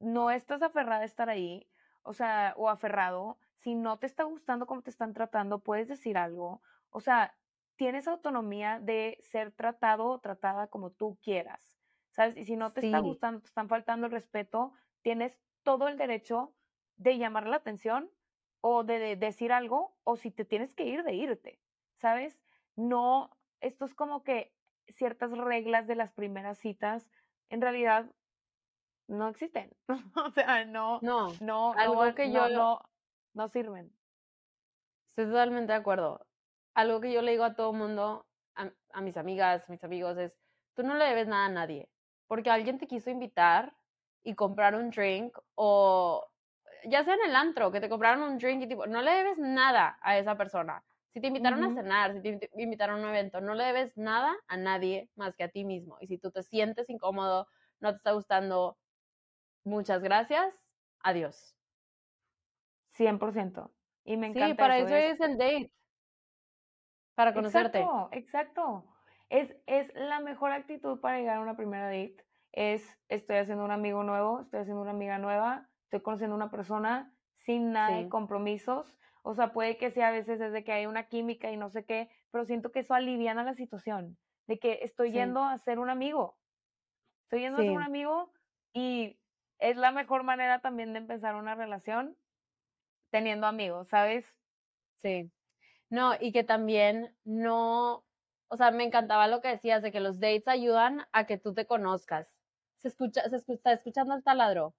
no 0.00 0.30
estás 0.30 0.62
aferrada 0.62 1.02
a 1.02 1.06
estar 1.06 1.28
ahí, 1.28 1.70
o 2.02 2.12
sea, 2.12 2.54
o 2.56 2.68
aferrado, 2.68 3.38
si 3.56 3.74
no 3.74 3.98
te 3.98 4.06
está 4.06 4.24
gustando 4.24 4.66
cómo 4.66 4.82
te 4.82 4.90
están 4.90 5.14
tratando, 5.14 5.60
puedes 5.60 5.88
decir 5.88 6.16
algo, 6.16 6.62
o 6.90 7.00
sea, 7.00 7.36
tienes 7.76 8.08
autonomía 8.08 8.80
de 8.80 9.18
ser 9.22 9.52
tratado 9.52 10.06
o 10.06 10.18
tratada 10.20 10.68
como 10.68 10.90
tú 10.90 11.18
quieras, 11.22 11.67
¿sabes? 12.18 12.36
Y 12.36 12.44
si 12.44 12.56
no 12.56 12.72
te 12.72 12.84
está 12.84 12.98
gustando, 12.98 13.40
te 13.40 13.46
están 13.46 13.68
faltando 13.68 14.06
el 14.06 14.12
respeto, 14.12 14.72
tienes 15.02 15.38
todo 15.62 15.86
el 15.86 15.96
derecho 15.96 16.52
de 16.96 17.16
llamar 17.16 17.46
la 17.46 17.58
atención 17.58 18.10
o 18.60 18.82
de 18.82 19.14
decir 19.14 19.52
algo, 19.52 19.96
o 20.02 20.16
si 20.16 20.32
te 20.32 20.44
tienes 20.44 20.74
que 20.74 20.82
ir, 20.82 21.04
de 21.04 21.14
irte, 21.14 21.60
¿sabes? 22.00 22.36
No, 22.74 23.30
esto 23.60 23.84
es 23.84 23.94
como 23.94 24.24
que 24.24 24.52
ciertas 24.88 25.30
reglas 25.30 25.86
de 25.86 25.94
las 25.94 26.12
primeras 26.12 26.58
citas 26.58 27.08
en 27.50 27.60
realidad 27.60 28.10
no 29.06 29.28
existen. 29.28 29.70
o 30.16 30.30
sea, 30.32 30.64
no, 30.64 30.98
no, 31.02 31.28
no, 31.40 31.72
algo 31.74 32.12
que 32.16 32.32
yo 32.32 32.48
no, 32.48 32.80
no, 33.32 33.46
sirven. 33.46 33.92
Estoy 35.10 35.26
totalmente 35.26 35.72
de 35.72 35.78
acuerdo. 35.78 36.26
Algo 36.74 37.00
que 37.00 37.12
yo 37.12 37.22
le 37.22 37.30
digo 37.30 37.44
a 37.44 37.54
todo 37.54 37.72
mundo, 37.72 38.26
a, 38.56 38.72
a, 38.92 39.00
mis 39.02 39.16
amigas, 39.16 39.68
mis 39.68 39.84
amigos, 39.84 40.18
es, 40.18 40.36
tú 40.74 40.82
no 40.82 40.96
le 40.96 41.04
debes 41.04 41.28
nada 41.28 41.46
a 41.46 41.50
nadie, 41.50 41.88
porque 42.28 42.50
alguien 42.50 42.78
te 42.78 42.86
quiso 42.86 43.10
invitar 43.10 43.74
y 44.22 44.34
comprar 44.34 44.74
un 44.74 44.90
drink 44.90 45.36
o 45.54 46.24
ya 46.84 47.02
sea 47.04 47.14
en 47.14 47.30
el 47.30 47.34
antro, 47.36 47.72
que 47.72 47.80
te 47.80 47.88
compraron 47.88 48.22
un 48.22 48.38
drink 48.38 48.62
y 48.62 48.68
tipo, 48.68 48.86
no 48.86 49.02
le 49.02 49.10
debes 49.10 49.38
nada 49.38 49.98
a 50.02 50.16
esa 50.18 50.36
persona. 50.36 50.84
Si 51.12 51.20
te 51.20 51.28
invitaron 51.28 51.64
a 51.64 51.74
cenar, 51.74 52.12
si 52.12 52.20
te 52.20 52.50
invitaron 52.62 53.00
a 53.00 53.02
un 53.02 53.08
evento, 53.08 53.40
no 53.40 53.54
le 53.54 53.64
debes 53.64 53.96
nada 53.96 54.36
a 54.46 54.56
nadie 54.56 55.08
más 55.16 55.34
que 55.34 55.42
a 55.42 55.48
ti 55.48 55.64
mismo. 55.64 55.96
Y 56.00 56.06
si 56.06 56.18
tú 56.18 56.30
te 56.30 56.42
sientes 56.42 56.88
incómodo, 56.88 57.48
no 57.80 57.90
te 57.90 57.96
está 57.96 58.12
gustando, 58.12 58.76
muchas 59.64 60.02
gracias, 60.02 60.54
adiós. 61.00 61.56
100%. 62.96 63.70
Y 64.04 64.16
me 64.16 64.28
encanta. 64.28 64.48
Sí, 64.48 64.54
para 64.54 64.78
eso, 64.78 64.94
es... 64.94 65.20
el 65.20 65.38
date. 65.38 65.72
Para 67.14 67.34
conocerte. 67.34 67.80
Exacto, 67.80 68.08
exacto. 68.12 68.84
Es, 69.30 69.54
es 69.66 69.92
la 69.94 70.20
mejor 70.20 70.52
actitud 70.52 71.00
para 71.00 71.18
llegar 71.18 71.38
a 71.38 71.40
una 71.40 71.56
primera 71.56 71.86
date. 71.86 72.24
Es, 72.52 72.98
estoy 73.08 73.36
haciendo 73.36 73.64
un 73.64 73.70
amigo 73.70 74.02
nuevo, 74.02 74.40
estoy 74.40 74.60
haciendo 74.60 74.82
una 74.82 74.92
amiga 74.92 75.18
nueva, 75.18 75.68
estoy 75.84 76.00
conociendo 76.00 76.34
una 76.34 76.50
persona 76.50 77.14
sin 77.36 77.72
nada 77.72 77.98
de 77.98 78.08
compromisos 78.08 78.98
o 79.30 79.34
sea, 79.34 79.52
puede 79.52 79.76
que 79.76 79.90
sea 79.90 80.08
a 80.08 80.12
veces 80.12 80.38
desde 80.38 80.64
que 80.64 80.72
hay 80.72 80.86
una 80.86 81.08
química 81.08 81.52
y 81.52 81.58
no 81.58 81.68
sé 81.68 81.84
qué, 81.84 82.08
pero 82.30 82.46
siento 82.46 82.72
que 82.72 82.80
eso 82.80 82.94
aliviana 82.94 83.44
la 83.44 83.52
situación, 83.52 84.16
de 84.46 84.58
que 84.58 84.78
estoy 84.80 85.12
yendo 85.12 85.42
a 85.42 85.58
ser 85.58 85.78
un 85.78 85.90
amigo. 85.90 86.38
Estoy 87.24 87.40
yendo 87.40 87.58
a 87.58 87.62
ser 87.62 87.72
un 87.72 87.82
amigo 87.82 88.32
y 88.72 89.20
es 89.58 89.76
la 89.76 89.92
mejor 89.92 90.22
manera 90.22 90.60
también 90.60 90.94
de 90.94 91.00
empezar 91.00 91.34
una 91.34 91.54
relación 91.54 92.16
teniendo 93.10 93.46
amigos, 93.46 93.88
¿sabes? 93.88 94.24
Sí. 95.02 95.30
No, 95.90 96.14
y 96.18 96.32
que 96.32 96.42
también 96.42 97.14
no, 97.24 98.06
o 98.48 98.56
sea, 98.56 98.70
me 98.70 98.84
encantaba 98.84 99.28
lo 99.28 99.40
que 99.40 99.48
decías 99.48 99.82
de 99.82 99.92
que 99.92 100.00
los 100.00 100.20
dates 100.20 100.48
ayudan 100.48 101.06
a 101.12 101.26
que 101.26 101.38
tú 101.38 101.54
te 101.54 101.66
conozcas. 101.66 102.28
Se 102.78 102.88
escucha, 102.88 103.28
se 103.28 103.36
escucha, 103.36 103.54
está 103.54 103.72
escuchando 103.72 104.14
el 104.14 104.22
taladro. 104.22 104.74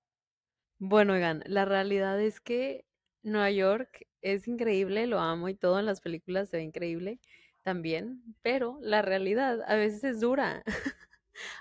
Bueno, 0.80 1.14
oigan, 1.14 1.44
la 1.46 1.66
realidad 1.66 2.20
es 2.22 2.40
que 2.40 2.86
Nueva 3.22 3.52
York 3.52 4.08
es 4.22 4.48
increíble, 4.48 5.08
lo 5.08 5.20
amo 5.20 5.50
y 5.50 5.56
todo 5.56 5.80
en 5.80 5.86
las 5.86 6.02
películas 6.02 6.50
se 6.50 6.58
ve 6.58 6.64
increíble 6.64 7.20
también, 7.64 8.24
pero 8.42 8.80
la 8.82 9.02
realidad 9.02 9.60
a 9.68 9.76
veces 9.76 10.04
es 10.04 10.20
dura. 10.22 10.64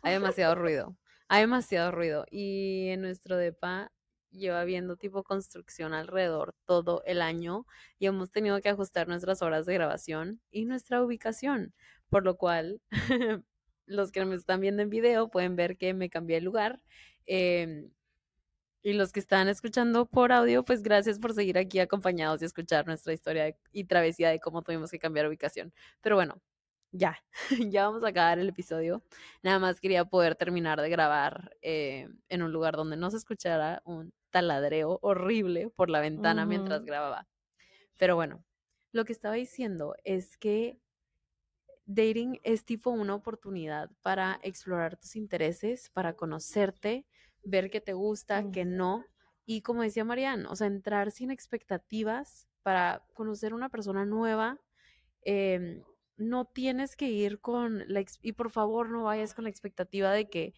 hay 0.03 0.13
demasiado 0.13 0.55
ruido, 0.55 0.97
hay 1.29 1.43
demasiado 1.43 1.91
ruido 1.91 2.27
y 2.31 2.89
en 2.91 3.03
nuestro 3.03 3.37
depa 3.37 3.93
lleva 4.31 4.65
viendo 4.65 4.97
tipo 4.97 5.25
construcción 5.25 5.95
alrededor 5.95 6.55
todo 6.65 7.03
el 7.07 7.23
año 7.23 7.67
y 7.99 8.07
hemos 8.07 8.31
tenido 8.31 8.61
que 8.61 8.69
ajustar 8.69 9.09
nuestras 9.09 9.43
horas 9.43 9.67
de 9.67 9.75
grabación 9.75 10.41
y 10.51 10.67
nuestra 10.67 11.03
ubicación, 11.03 11.75
por 12.11 12.25
lo 12.25 12.37
cual 12.37 12.81
los 13.87 14.13
que 14.13 14.25
me 14.25 14.37
están 14.37 14.61
viendo 14.61 14.83
en 14.83 14.91
video 14.91 15.31
pueden 15.31 15.57
ver 15.57 15.77
que 15.77 15.95
me 15.95 16.11
cambié 16.11 16.39
el 16.39 16.45
lugar. 16.45 16.81
Em, 17.27 17.91
y 18.83 18.93
los 18.95 19.13
que 19.13 19.21
están 19.21 19.49
escuchando 19.49 20.07
por 20.07 20.33
audio, 20.33 20.65
pues 20.65 20.83
gracias 20.83 21.19
por 21.19 21.35
seguir 21.35 21.59
aquí 21.59 21.81
acompañados 21.81 22.41
y 22.43 22.45
escuchar 22.45 22.87
nuestra 22.87 23.13
historia 23.13 23.57
y 23.73 23.85
travesía 23.85 24.31
de 24.31 24.41
cómo 24.41 24.63
tuvimos 24.63 24.91
que 24.91 24.99
cambiar 24.99 25.27
ubicación. 25.27 25.73
Pero 26.01 26.17
bueno, 26.17 26.41
ya, 26.93 27.23
ya 27.73 27.87
vamos 27.87 28.05
a 28.05 28.09
acabar 28.09 28.39
el 28.39 28.49
episodio. 28.49 29.03
Nada 29.43 29.59
más 29.59 29.81
quería 29.81 30.05
poder 30.05 30.37
terminar 30.37 30.81
de 30.81 30.89
grabar 30.91 31.57
eh, 31.63 32.09
en 32.29 32.43
un 32.43 32.53
lugar 32.53 32.77
donde 32.77 32.97
no 32.97 33.11
se 33.11 33.19
escuchara 33.19 33.83
un 33.85 34.13
taladreo 34.31 34.99
horrible 35.03 35.71
por 35.71 35.91
la 35.91 36.01
ventana 36.01 36.47
mientras 36.47 36.85
grababa. 36.85 37.27
Pero 37.99 38.15
bueno, 38.17 38.45
lo 38.93 39.05
que 39.05 39.13
estaba 39.13 39.35
diciendo 39.35 39.97
es 40.05 40.37
que 40.37 40.79
dating 41.89 42.39
es 42.45 42.65
tipo 42.65 42.91
una 42.91 43.15
oportunidad 43.15 43.91
para 44.03 44.39
explorar 44.43 44.97
tus 44.97 45.17
intereses, 45.17 45.91
para 45.91 46.15
conocerte, 46.15 47.07
ver 47.43 47.71
qué 47.71 47.81
te 47.81 47.95
gusta, 47.95 48.51
qué 48.53 48.65
no. 48.65 49.07
Y 49.47 49.63
como 49.63 49.83
decía 49.83 50.05
Marianne, 50.05 50.47
o 50.49 50.55
sea, 50.55 50.67
entrar 50.67 51.11
sin 51.11 51.31
expectativas 51.31 52.47
para 52.63 53.07
conocer 53.15 53.55
una 53.55 53.71
persona 53.71 54.05
nueva. 54.05 54.61
Em, 55.23 55.83
no 56.19 56.45
tienes 56.45 56.95
que 56.95 57.09
ir 57.09 57.41
con 57.41 57.83
la... 57.89 58.05
Y 58.23 58.33
por 58.33 58.51
favor 58.51 58.91
no 58.91 59.05
vayas 59.05 59.33
con 59.33 59.45
la 59.45 59.51
expectativa 59.51 60.13
de 60.13 60.29
que 60.29 60.55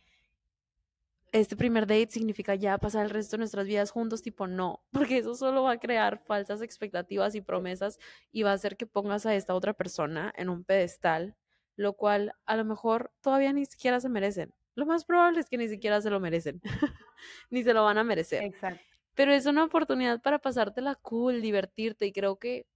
este 1.33 1.57
primer 1.57 1.87
date 1.87 2.11
significa 2.11 2.55
ya 2.55 2.79
pasar 2.79 3.05
el 3.05 3.11
resto 3.11 3.37
de 3.37 3.41
nuestras 3.41 3.67
vidas 3.67 3.91
juntos, 3.91 4.23
tipo 4.23 4.47
no, 4.47 4.83
porque 4.93 5.19
eso 5.19 5.35
solo 5.35 5.63
va 5.63 5.73
a 5.73 5.79
crear 5.79 6.19
falsas 6.19 6.63
expectativas 6.63 7.35
y 7.35 7.41
promesas 7.41 7.99
y 8.33 8.43
va 8.43 8.51
a 8.51 8.55
hacer 8.55 8.77
que 8.77 8.87
pongas 8.87 9.27
a 9.27 9.35
esta 9.35 9.55
otra 9.55 9.73
persona 9.73 10.33
en 10.37 10.49
un 10.49 10.65
pedestal, 10.65 11.37
lo 11.77 11.95
cual 11.95 12.35
a 12.47 12.57
lo 12.57 12.65
mejor 12.65 13.13
todavía 13.21 13.53
ni 13.53 13.67
siquiera 13.67 14.01
se 14.01 14.09
merecen. 14.09 14.53
Lo 14.75 14.87
más 14.87 15.05
probable 15.05 15.41
es 15.41 15.49
que 15.49 15.59
ni 15.59 15.69
siquiera 15.69 16.01
se 16.01 16.11
lo 16.11 16.21
merecen, 16.21 16.61
ni 17.51 17.63
se 17.63 17.75
lo 17.75 17.85
van 17.85 17.99
a 17.99 18.05
merecer. 18.05 18.43
Exacto. 18.45 18.83
Pero 19.15 19.33
es 19.33 19.47
una 19.47 19.65
oportunidad 19.65 20.23
para 20.23 20.39
pasártela 20.39 20.95
cool, 20.95 21.43
divertirte 21.43 22.07
y 22.07 22.13
creo 22.13 22.39
que 22.39 22.67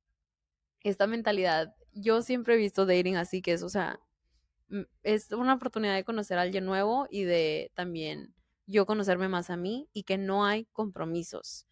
esta 0.83 1.07
mentalidad, 1.07 1.75
yo 1.93 2.23
siempre 2.23 2.55
he 2.55 2.59
visto 2.59 2.85
dating 2.85 3.17
así, 3.17 3.41
que 3.41 3.53
es, 3.53 3.63
o 3.63 3.69
sea, 3.69 4.01
mm, 4.69 4.83
es 5.03 5.33
una 5.33 5.55
oportunidad 5.55 5.95
de 5.95 6.05
conocer 6.05 6.39
a 6.39 6.43
alguien 6.43 6.67
nuevo 6.67 7.07
y 7.11 7.23
de 7.25 7.71
también 7.75 8.35
yo 8.67 8.87
conocerme 8.87 9.29
más 9.29 9.51
a 9.51 9.57
mí 9.57 9.89
y 9.93 10.05
que 10.05 10.19
no 10.19 10.45
hay 10.45 10.67
compromisos. 10.67 11.67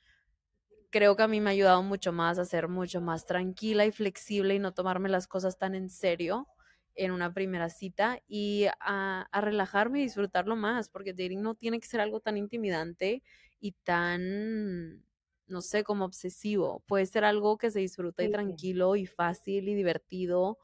Creo 0.90 1.16
que 1.16 1.22
a 1.22 1.28
mí 1.28 1.40
me 1.40 1.50
ha 1.50 1.52
ayudado 1.52 1.82
mucho 1.82 2.12
más 2.12 2.38
a 2.38 2.44
ser 2.44 2.68
mucho 2.68 3.00
más 3.00 3.24
tranquila 3.24 3.86
y 3.86 3.92
flexible 3.92 4.54
y 4.54 4.58
no 4.58 4.74
tomarme 4.74 5.08
las 5.08 5.26
cosas 5.26 5.58
tan 5.58 5.74
en 5.74 5.88
serio 5.88 6.46
en 6.94 7.10
una 7.10 7.32
primera 7.32 7.70
cita 7.70 8.20
y 8.28 8.66
a, 8.80 9.26
relajarme 9.32 10.00
y 10.00 10.02
disfrutarlo 10.02 10.56
más, 10.56 10.88
porque 10.88 11.12
dating 11.12 11.42
no 11.42 11.54
tiene 11.54 11.80
que 11.80 11.86
ser 11.86 12.00
algo 12.00 12.20
tan 12.20 12.36
intimidante 12.36 13.22
y 13.60 13.72
tan, 13.72 15.02
no 15.46 15.60
sé, 15.62 15.84
como 15.84 16.04
obsesivo. 16.04 16.82
Puede 16.86 17.06
ser 17.06 17.24
algo 17.24 17.56
que 17.56 17.70
se 17.70 17.80
disfruta 17.80 18.22
y 18.22 18.30
tranquilo 18.30 18.96
y 18.96 19.06
fácil 19.06 19.68
y 19.68 19.74
divertido. 19.74 20.58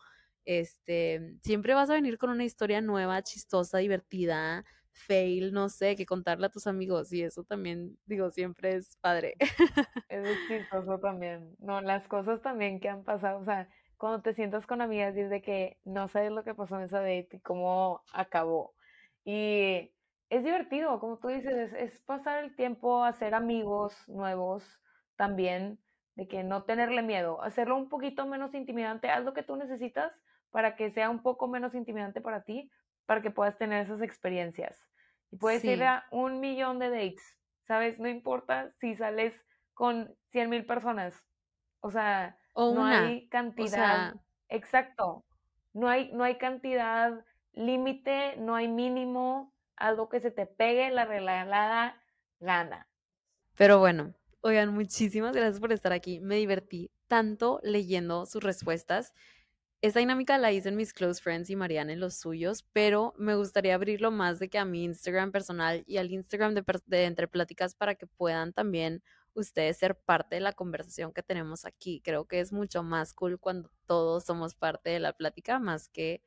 Este, 0.45 1.37
siempre 1.43 1.75
vas 1.75 1.91
a 1.91 1.95
venir 1.95 2.19
con 2.19 2.31
una 2.31 2.45
historia 2.45 2.81
nueva, 2.81 3.23
chistosa, 3.23 3.79
divertida, 3.79 4.65
fail, 4.99 5.53
no 5.53 5.69
sé, 5.69 5.97
que 5.97 6.07
contarle 6.07 6.47
a 6.47 6.51
tus 6.51 6.67
amigos 6.67 7.13
y 7.13 7.23
eso 7.23 7.45
también, 7.45 7.97
digo, 8.07 8.31
siempre 8.31 8.75
es 8.75 8.97
padre. 9.01 9.35
Es 10.09 10.39
chistoso 10.49 10.99
también. 10.99 11.55
No, 11.59 11.81
las 11.81 12.07
cosas 12.09 12.43
también 12.43 12.81
que 12.81 12.89
han 12.89 13.05
pasado, 13.05 13.41
o 13.41 13.45
sea, 13.45 13.69
cuando 13.97 14.23
te 14.23 14.35
sientas 14.35 14.67
con 14.67 14.81
amigas 14.81 15.17
y 15.17 15.21
es 15.21 15.31
de 15.31 15.43
que 15.43 15.79
no 15.85 16.09
sabes 16.09 16.33
lo 16.33 16.45
que 16.45 16.55
pasó 16.55 16.77
en 16.77 16.85
esa 16.85 17.01
date 17.01 17.29
y 17.33 17.41
cómo 17.41 18.03
acabó. 18.13 18.75
Y 19.25 19.93
es 20.31 20.45
divertido, 20.45 21.01
como 21.01 21.19
tú 21.19 21.29
dices, 21.29 21.73
es, 21.75 22.01
pasar 22.01 22.45
el 22.45 22.55
tiempo, 22.55 23.05
hacer 23.05 23.35
amigos 23.35 23.95
nuevos 24.09 24.65
también, 25.17 25.79
de 26.15 26.29
que 26.29 26.43
no 26.43 26.65
tenerle 26.65 27.03
miedo, 27.03 27.43
hacerlo 27.43 27.77
un 27.77 27.89
poquito 27.89 28.27
menos 28.27 28.55
intimidante, 28.55 29.09
haz 29.09 29.25
lo 29.25 29.35
que 29.35 29.43
tú 29.43 29.57
necesitas 29.57 30.13
para 30.51 30.77
que 30.77 30.91
sea 30.91 31.11
un 31.11 31.23
poco 31.23 31.47
menos 31.49 31.75
intimidante 31.75 32.21
para 32.21 32.43
ti, 32.43 32.71
para 33.09 33.23
que 33.23 33.31
puedas 33.31 33.57
tener 33.57 33.87
esas 33.87 34.03
experiencias. 34.03 34.79
Y 35.31 35.39
puedes 35.39 35.65
ir 35.65 35.83
a 35.83 36.05
un 36.11 36.41
millón 36.41 36.79
de 36.79 36.91
dates, 36.91 37.39
¿sabes? 37.67 37.99
No 37.99 38.07
importa 38.07 38.71
si 38.81 38.97
sales 38.97 39.33
con 39.73 40.15
100 40.33 40.51
mil 40.51 40.67
personas. 40.67 41.15
O 41.81 41.91
sea, 41.91 42.37
no 42.55 42.85
hay 42.85 43.27
cantidad. 43.31 44.15
exacto. 44.51 45.25
No 45.73 45.89
hay, 45.89 46.13
no 46.13 46.23
hay 46.23 46.37
cantidad 46.37 47.25
límite, 47.53 48.37
no 48.37 48.55
hay 48.55 48.69
mínimo, 48.69 49.55
algo 49.75 50.11
que 50.11 50.21
se 50.21 50.31
te 50.31 50.45
pegue 50.45 50.91
la 50.91 51.07
regalada 51.07 52.03
gana. 52.41 52.89
Pero 53.57 53.79
bueno, 53.79 54.13
oigan, 54.43 54.75
muchísimas 54.75 55.35
gracias 55.35 55.61
por 55.61 55.73
estar 55.73 55.95
aquí. 55.95 56.21
Me 56.21 56.37
divertí 56.37 56.91
tanto 57.07 57.59
leyendo 57.63 58.27
sus 58.27 58.43
respuestas. 58.43 59.15
Esta 59.81 60.01
dinámica 60.01 60.39
la 60.39 60.51
hice 60.51 60.71
en 60.71 60.77
mis 60.77 60.93
close 60.93 61.23
friends 61.23 61.51
y 61.51 61.57
Mariana 61.57 61.93
en 61.93 62.01
los 62.01 62.17
suyos, 62.17 62.67
pero 62.73 63.15
me 63.17 63.37
gustaría 63.37 63.77
abrirlo 63.77 64.11
más 64.11 64.41
de 64.41 64.49
que 64.49 64.59
a 64.59 64.65
mi 64.65 64.83
Instagram 64.83 65.31
personal 65.31 65.85
y 65.87 65.99
al 65.99 66.11
Instagram 66.11 66.55
de, 66.55 66.65
de 66.87 67.05
Entre 67.05 67.29
Pláticas 67.29 67.77
para 67.77 67.95
que 67.95 68.09
puedan 68.09 68.53
también 68.53 69.05
ustedes 69.35 69.77
ser 69.79 69.95
parte 69.97 70.35
de 70.35 70.41
la 70.41 70.53
conversación 70.53 71.13
que 71.13 71.23
tenemos 71.23 71.65
aquí. 71.65 72.01
Creo 72.05 72.27
que 72.27 72.41
es 72.41 72.53
mucho 72.53 72.83
más 72.83 73.15
cool 73.15 73.39
cuando 73.39 73.71
todos 73.87 74.25
somos 74.25 74.57
parte 74.57 74.91
de 74.91 74.99
la 74.99 75.13
plática, 75.13 75.61
más 75.61 75.89
que 75.89 76.23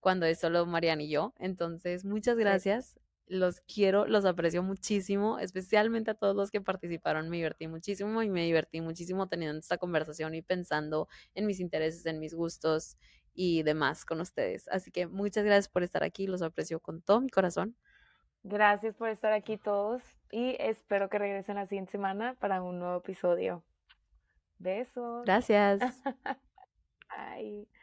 cuando 0.00 0.26
es 0.26 0.38
solo 0.38 0.66
Mariana 0.66 1.02
y 1.02 1.08
yo. 1.08 1.32
Entonces, 1.38 2.04
muchas 2.04 2.36
gracias. 2.36 2.99
Los 3.30 3.60
quiero, 3.60 4.06
los 4.06 4.24
aprecio 4.24 4.62
muchísimo, 4.64 5.38
especialmente 5.38 6.10
a 6.10 6.14
todos 6.14 6.34
los 6.34 6.50
que 6.50 6.60
participaron. 6.60 7.28
Me 7.28 7.36
divertí 7.36 7.68
muchísimo 7.68 8.22
y 8.24 8.28
me 8.28 8.44
divertí 8.44 8.80
muchísimo 8.80 9.28
teniendo 9.28 9.58
esta 9.60 9.78
conversación 9.78 10.34
y 10.34 10.42
pensando 10.42 11.06
en 11.34 11.46
mis 11.46 11.60
intereses, 11.60 12.04
en 12.06 12.18
mis 12.18 12.34
gustos 12.34 12.96
y 13.32 13.62
demás 13.62 14.04
con 14.04 14.20
ustedes. 14.20 14.66
Así 14.66 14.90
que 14.90 15.06
muchas 15.06 15.44
gracias 15.44 15.68
por 15.68 15.84
estar 15.84 16.02
aquí, 16.02 16.26
los 16.26 16.42
aprecio 16.42 16.80
con 16.80 17.02
todo 17.02 17.20
mi 17.20 17.28
corazón. 17.30 17.76
Gracias 18.42 18.96
por 18.96 19.08
estar 19.10 19.32
aquí 19.32 19.58
todos 19.58 20.02
y 20.32 20.56
espero 20.58 21.08
que 21.08 21.18
regresen 21.18 21.56
la 21.56 21.66
siguiente 21.66 21.92
semana 21.92 22.34
para 22.40 22.62
un 22.62 22.78
nuevo 22.80 22.98
episodio. 22.98 23.62
Besos. 24.58 25.24
Gracias. 25.24 25.80
Bye. 27.10 27.79